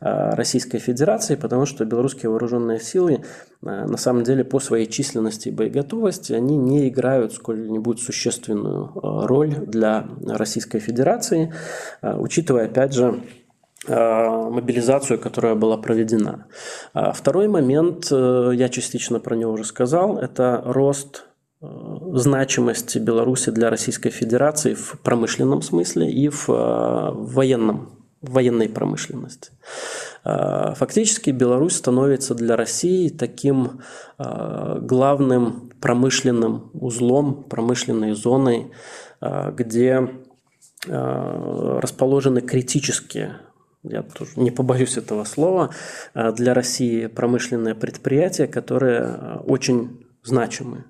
э, 0.00 0.30
Российской 0.34 0.78
Федерации, 0.78 1.36
потому 1.36 1.66
что 1.66 1.84
белорусские 1.84 2.30
вооруженные 2.30 2.80
силы 2.80 3.22
на 3.62 3.96
самом 3.96 4.24
деле 4.24 4.44
по 4.44 4.58
своей 4.58 4.86
численности 4.86 5.48
и 5.48 5.52
боеготовности 5.52 6.32
они 6.32 6.56
не 6.56 6.88
играют 6.88 7.32
сколь-нибудь 7.32 8.00
существенную 8.00 8.86
э, 8.86 9.26
роль 9.26 9.54
для 9.54 10.08
Российской 10.26 10.80
Федерации, 10.80 11.52
э, 12.02 12.16
учитывая, 12.16 12.66
опять 12.66 12.92
же, 12.92 13.20
мобилизацию, 13.88 15.18
которая 15.18 15.56
была 15.56 15.76
проведена. 15.76 16.46
Второй 16.94 17.48
момент, 17.48 18.12
я 18.12 18.68
частично 18.68 19.18
про 19.18 19.34
него 19.34 19.54
уже 19.54 19.64
сказал, 19.64 20.18
это 20.18 20.62
рост 20.64 21.24
значимости 21.60 22.98
Беларуси 22.98 23.50
для 23.50 23.70
Российской 23.70 24.10
Федерации 24.10 24.74
в 24.74 25.00
промышленном 25.02 25.62
смысле 25.62 26.12
и 26.12 26.28
в 26.28 26.46
военном 26.46 28.01
военной 28.22 28.68
промышленности. 28.68 29.50
А, 30.24 30.74
фактически 30.74 31.30
Беларусь 31.30 31.76
становится 31.76 32.34
для 32.34 32.56
России 32.56 33.08
таким 33.08 33.80
а, 34.18 34.78
главным 34.78 35.70
промышленным 35.80 36.70
узлом, 36.72 37.42
промышленной 37.42 38.12
зоной, 38.14 38.70
а, 39.20 39.50
где 39.50 40.08
расположены 40.84 42.40
критические 42.40 43.36
я 43.84 44.02
тоже 44.02 44.32
не 44.34 44.50
побоюсь 44.50 44.96
этого 44.96 45.22
слова, 45.22 45.70
для 46.12 46.54
России 46.54 47.06
промышленные 47.06 47.76
предприятия, 47.76 48.48
которые 48.48 49.40
очень 49.46 50.04
значимы. 50.24 50.86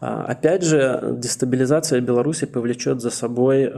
Опять 0.00 0.64
же, 0.64 1.14
дестабилизация 1.18 2.00
Беларуси 2.00 2.46
повлечет 2.46 3.00
за 3.00 3.10
собой 3.10 3.70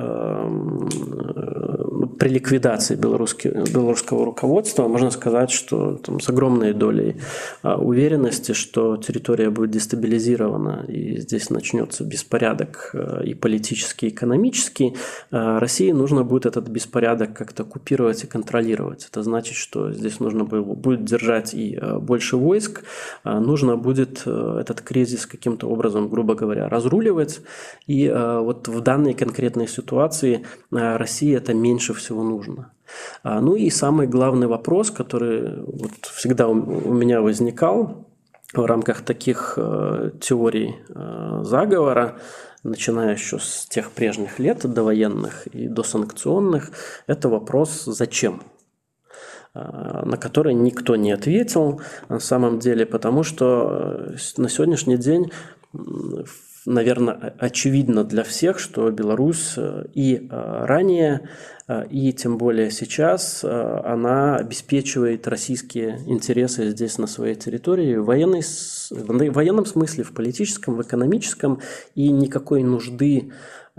при 2.21 2.29
ликвидации 2.29 2.97
белорусского 2.97 4.27
руководства 4.27 4.87
можно 4.87 5.11
сказать, 5.11 5.51
что 5.51 5.95
там, 5.95 6.21
с 6.21 6.29
огромной 6.29 6.75
долей 6.75 7.17
а, 7.63 7.79
уверенности, 7.79 8.53
что 8.53 8.99
территория 8.99 9.49
будет 9.49 9.71
дестабилизирована 9.71 10.85
и 10.87 11.19
здесь 11.19 11.49
начнется 11.49 12.05
беспорядок 12.05 12.91
а, 12.93 13.23
и 13.23 13.33
политический, 13.33 14.09
и 14.09 14.11
экономический, 14.11 14.97
а, 15.31 15.59
России 15.61 15.93
нужно 15.93 16.23
будет 16.23 16.45
этот 16.45 16.69
беспорядок 16.69 17.33
как-то 17.33 17.65
купировать 17.65 18.23
и 18.23 18.27
контролировать. 18.27 19.09
Это 19.11 19.23
значит, 19.23 19.57
что 19.57 19.91
здесь 19.91 20.21
нужно 20.21 20.45
будет 20.45 21.05
держать 21.05 21.55
и 21.55 21.81
больше 22.01 22.37
войск, 22.37 22.83
нужно 23.25 23.79
будет 23.79 24.27
этот 24.27 24.83
кризис 24.83 25.25
каким-то 25.25 25.69
образом, 25.69 26.11
грубо 26.11 26.35
говоря, 26.35 26.69
разруливать. 26.69 27.41
И 27.87 28.09
вот 28.09 28.69
в 28.69 28.81
данной 28.83 29.15
конкретной 29.15 29.69
ситуации 29.69 30.45
России 30.71 31.35
это 31.35 31.55
меньше 31.55 31.95
всего 31.95 32.10
всего 32.11 32.25
нужно. 32.25 32.73
А, 33.23 33.41
ну 33.41 33.55
и 33.55 33.71
самый 33.71 34.09
главный 34.09 34.49
вопрос, 34.49 34.91
который 34.91 35.63
вот 35.63 35.93
всегда 36.13 36.49
у 36.49 36.93
меня 36.93 37.21
возникал 37.21 38.09
в 38.53 38.65
рамках 38.65 39.03
таких 39.03 39.55
э, 39.57 40.11
теорий 40.21 40.75
э, 40.89 41.41
заговора, 41.45 42.19
начиная 42.65 43.13
еще 43.13 43.39
с 43.39 43.67
тех 43.69 43.93
прежних 43.93 44.41
лет 44.41 44.67
довоенных 44.67 45.47
и 45.47 45.69
до 45.69 45.85
санкционных, 45.85 46.73
это 47.07 47.29
вопрос 47.29 47.85
«зачем?», 47.85 48.43
а, 49.55 50.05
на 50.05 50.17
который 50.17 50.55
никто 50.55 50.97
не 50.97 51.13
ответил 51.13 51.81
на 52.09 52.19
самом 52.19 52.59
деле, 52.59 52.87
потому 52.87 53.23
что 53.23 53.71
э, 53.71 54.17
на 54.37 54.49
сегодняшний 54.49 54.97
день 54.97 55.31
наверное, 56.67 57.35
очевидно 57.39 58.05
для 58.05 58.23
всех, 58.23 58.59
что 58.59 58.91
Беларусь 58.91 59.57
и 59.95 60.29
ранее 60.31 61.29
и 61.91 62.13
тем 62.13 62.39
более 62.39 62.71
сейчас 62.71 63.45
она 63.45 64.37
обеспечивает 64.37 65.29
российские 65.29 66.01
интересы 66.07 66.71
здесь 66.71 66.99
на 66.99 67.07
своей 67.07 67.35
территории 67.35 67.97
в, 67.97 68.07
военной, 68.07 68.43
в 68.91 69.33
военном 69.33 69.67
смысле, 69.67 70.05
в 70.05 70.13
политическом, 70.13 70.77
в 70.77 70.83
экономическом, 70.83 71.61
и 71.95 72.11
никакой 72.11 72.63
нужды 72.63 73.31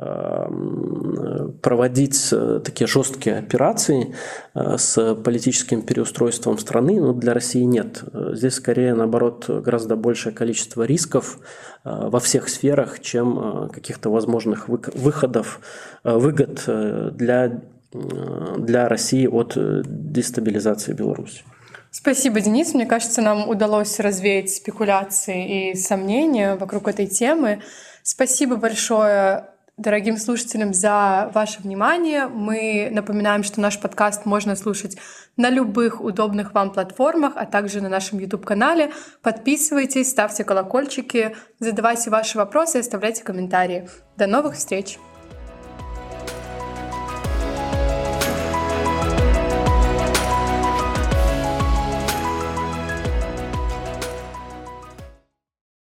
Эм, 0.04 1.60
проводить 1.62 2.30
э, 2.32 2.60
такие 2.66 2.88
жесткие 2.88 3.38
операции 3.38 4.16
э, 4.56 4.78
с 4.78 5.16
политическим 5.16 5.84
переустройством 5.84 6.58
страны 6.58 7.00
ну, 7.00 7.14
для 7.14 7.36
России 7.36 7.62
нет. 7.62 8.04
Здесь 8.14 8.56
скорее, 8.56 8.96
наоборот, 8.96 9.46
гораздо 9.48 9.96
большее 9.96 10.34
количество 10.34 10.84
рисков 10.84 11.38
э, 11.84 11.90
во 12.10 12.20
всех 12.20 12.50
сферах, 12.50 13.00
чем 13.02 13.70
каких-то 13.72 14.10
возможных 14.10 14.70
выходов, 14.70 15.60
выгод 16.04 16.64
для, 16.66 17.62
для 17.94 18.88
России 18.88 19.28
от 19.28 19.58
дестабилизации 19.58 20.94
Беларуси. 20.94 21.44
Спасибо, 21.92 22.40
Денис. 22.40 22.74
Мне 22.74 22.86
кажется, 22.86 23.22
нам 23.22 23.50
удалось 23.50 24.00
развеять 24.00 24.50
спекуляции 24.50 25.72
и 25.72 25.76
сомнения 25.76 26.56
вокруг 26.56 26.88
этой 26.88 27.06
темы. 27.06 27.62
Спасибо 28.02 28.56
большое 28.56 29.48
дорогим 29.78 30.18
слушателям 30.18 30.74
за 30.74 31.32
ваше 31.34 31.62
внимание. 31.62 32.28
Мы 32.28 32.90
напоминаем, 32.92 33.44
что 33.44 33.60
наш 33.60 33.80
подкаст 33.80 34.26
можно 34.26 34.56
слушать 34.56 34.98
на 35.36 35.50
любых 35.50 36.02
удобных 36.02 36.54
вам 36.54 36.72
платформах, 36.72 37.34
а 37.36 37.46
также 37.46 37.82
на 37.82 37.90
нашем 37.90 38.20
YouTube-канале. 38.20 38.92
Подписывайтесь, 39.22 40.10
ставьте 40.10 40.44
колокольчики, 40.44 41.36
задавайте 41.60 42.10
ваши 42.10 42.38
вопросы 42.38 42.78
и 42.78 42.82
оставляйте 42.82 43.24
комментарии. 43.24 43.90
До 44.18 44.28
новых 44.28 44.56
встреч! 44.56 44.98